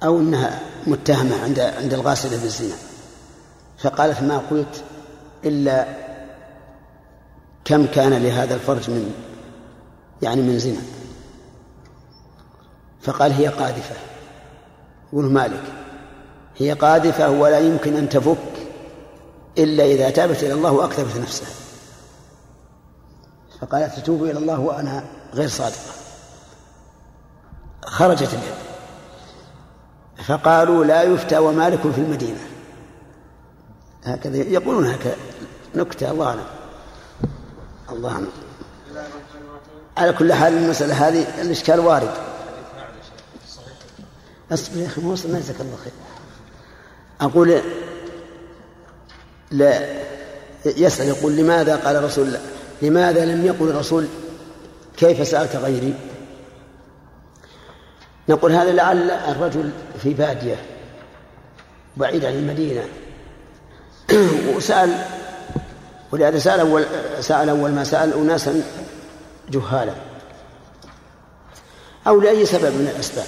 أو 0.03 0.19
أنها 0.19 0.61
متهمة 0.87 1.43
عند 1.43 1.61
عند 1.61 1.95
الغاسلة 1.95 2.43
بالزنا. 2.43 2.75
فقالت 3.79 4.23
ما 4.23 4.39
قلت 4.39 4.85
إلا 5.45 5.87
كم 7.65 7.87
كان 7.87 8.23
لهذا 8.23 8.55
الفرج 8.55 8.91
من 8.91 9.15
يعني 10.23 10.43
من 10.43 10.59
زنا. 10.59 10.83
فقال 13.03 13.33
هي 13.33 13.49
قاذفة. 13.49 13.95
يقول 15.13 15.25
مالك. 15.25 15.63
هي 16.57 16.73
قاذفة 16.73 17.31
ولا 17.31 17.59
يمكن 17.59 17.97
أن 17.97 18.09
تفك 18.09 18.37
إلا 19.59 19.85
إذا 19.85 20.11
تابت 20.11 20.43
إلى 20.43 20.53
الله 20.53 20.73
وأكتبت 20.73 21.17
نفسها. 21.17 21.49
فقالت 23.61 23.99
تتوب 23.99 24.25
إلى 24.25 24.39
الله 24.39 24.61
وأنا 24.61 25.05
غير 25.35 25.49
صادقة 25.49 25.93
خرجت 27.85 28.29
اليد. 28.35 28.55
فقالوا 30.27 30.85
لا 30.85 31.03
يفتى 31.03 31.39
ومالك 31.39 31.81
في 31.81 32.01
المدينة. 32.01 32.41
هكذا 34.05 34.37
يقولون 34.37 34.87
هكذا. 34.87 35.17
نكتة 35.75 36.11
الله 36.11 36.27
أعلم. 36.27 36.45
الله 37.91 38.13
أعلم. 38.13 38.29
على 39.97 40.13
كل 40.13 40.33
حال 40.33 40.53
المسألة 40.53 41.09
هذه 41.09 41.43
الإشكال 41.43 41.81
وارد. 41.81 42.15
أصبر 44.53 44.77
يا 44.77 44.87
أخي 44.87 45.01
ما 45.01 45.13
وصلنا 45.13 45.39
جزاك 45.39 45.61
الله 45.61 45.77
خير. 45.77 45.93
أقول 47.21 47.63
لا 49.51 50.01
يسأل 50.65 51.09
يقول 51.09 51.37
لماذا 51.37 51.77
قال 51.77 52.05
رسول 52.05 52.27
الله؟ 52.27 52.41
لماذا 52.83 53.25
لم 53.25 53.47
يقل 53.47 53.69
الرسول 53.69 54.07
كيف 54.97 55.29
سألت 55.29 55.57
غيري؟ 55.57 55.95
نقول 58.29 58.53
هذا 58.53 58.73
لعل 58.73 59.11
الرجل 59.11 59.71
في 60.03 60.15
بادية 60.15 60.57
بعيد 61.97 62.25
عن 62.25 62.33
المدينة. 62.33 62.85
وسأل 64.57 65.05
ولهذا 66.13 66.39
سأل 66.39 66.61
أول 66.61 66.85
سأل 67.21 67.49
أول 67.49 67.71
ما 67.71 67.85
سأل 67.85 68.13
أناسا 68.13 68.63
جهالا. 69.51 69.95
أو 72.07 72.21
لأي 72.21 72.47
سبب 72.47 72.75
من 72.75 72.93
الأسباب. 72.95 73.27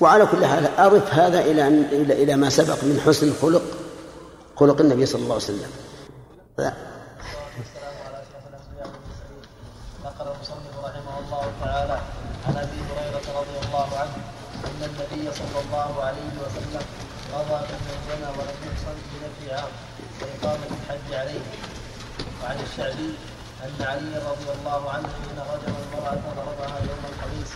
وعلى 0.00 0.26
كل 0.26 0.46
حال 0.46 0.66
أضف 0.78 1.14
هذا 1.14 1.40
إلى 1.40 1.68
إلى 1.68 2.22
إلى 2.22 2.36
ما 2.36 2.50
سبق 2.50 2.84
من 2.84 3.00
حسن 3.06 3.28
الخلق 3.28 3.62
خلق 4.56 4.80
النبي 4.80 5.06
صلى 5.06 5.22
الله 5.22 5.34
عليه 5.34 5.44
وسلم 5.44 5.70
نقل 10.04 10.26
المصنف 10.26 10.74
رحمه 10.84 11.18
الله 11.18 11.52
تعالى 11.64 12.00
عن 12.46 12.56
ابي 12.56 12.78
هريره 12.90 13.40
رضي 13.40 13.66
الله 13.66 13.88
عنه 13.98 14.16
ان 14.64 14.82
النبي 14.82 15.32
صلى 15.32 15.60
الله 15.84 16.04
عليه 16.04 16.32
وسلم 16.44 16.84
قضى 17.34 17.58
من 17.70 17.96
زنى 18.08 18.28
ولم 18.38 18.58
يحصن 18.68 18.96
بنفي 19.10 19.54
عام 19.54 19.72
وإقامة 20.20 20.70
الحج 20.80 21.08
عليه. 21.14 21.40
وعن 22.42 22.56
الشعبي 22.66 23.10
أن 23.64 23.84
علي 23.86 24.14
رضي 24.30 24.48
الله 24.58 24.90
عنه 24.90 25.08
حين 25.08 25.38
رجم 25.52 25.74
المرأة 25.82 26.20
ضربها 26.36 26.78
يوم 26.88 27.02
الخميس 27.12 27.50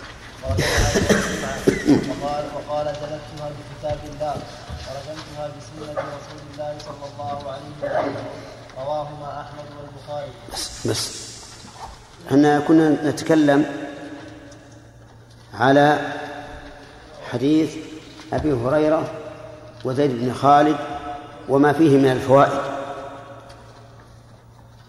وقال 2.08 2.44
وقال 2.54 2.86
جلدتها 2.86 3.48
بكتاب 3.56 3.98
الله 4.12 4.36
ورجمتها 4.86 5.44
بسنة 5.48 5.92
رسول 5.92 6.40
الله 6.52 6.72
صلى 6.78 7.04
الله 7.12 7.52
عليه 7.52 7.70
وسلم. 7.82 8.16
رواهما 8.78 9.40
أحمد 9.40 9.66
والبخاري. 9.78 10.32
بس 10.52 10.86
بس. 10.86 11.02
إحنا 12.28 12.60
كنا 12.60 12.88
نتكلم 12.90 13.88
على 15.54 15.98
حديث 17.32 17.87
أبي 18.32 18.52
هريرة 18.52 19.04
وزيد 19.84 20.10
بن 20.10 20.32
خالد 20.32 20.76
وما 21.48 21.72
فيه 21.72 21.98
من 21.98 22.12
الفوائد. 22.12 22.60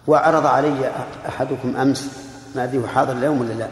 وعرض 0.06 0.46
علي 0.46 0.90
أحدكم 1.28 1.76
أمس 1.76 2.10
ما 2.54 2.64
أدري 2.64 2.88
حاضر 2.88 3.12
اليوم 3.12 3.40
ولا 3.40 3.52
لا. 3.52 3.68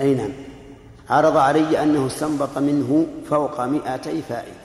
أي 0.00 0.14
نعم. 0.14 0.30
عرض 1.10 1.36
علي 1.36 1.82
أنه 1.82 2.06
استنبط 2.06 2.58
منه 2.58 3.06
فوق 3.30 3.60
مئتي 3.60 4.22
فائدة 4.22 4.57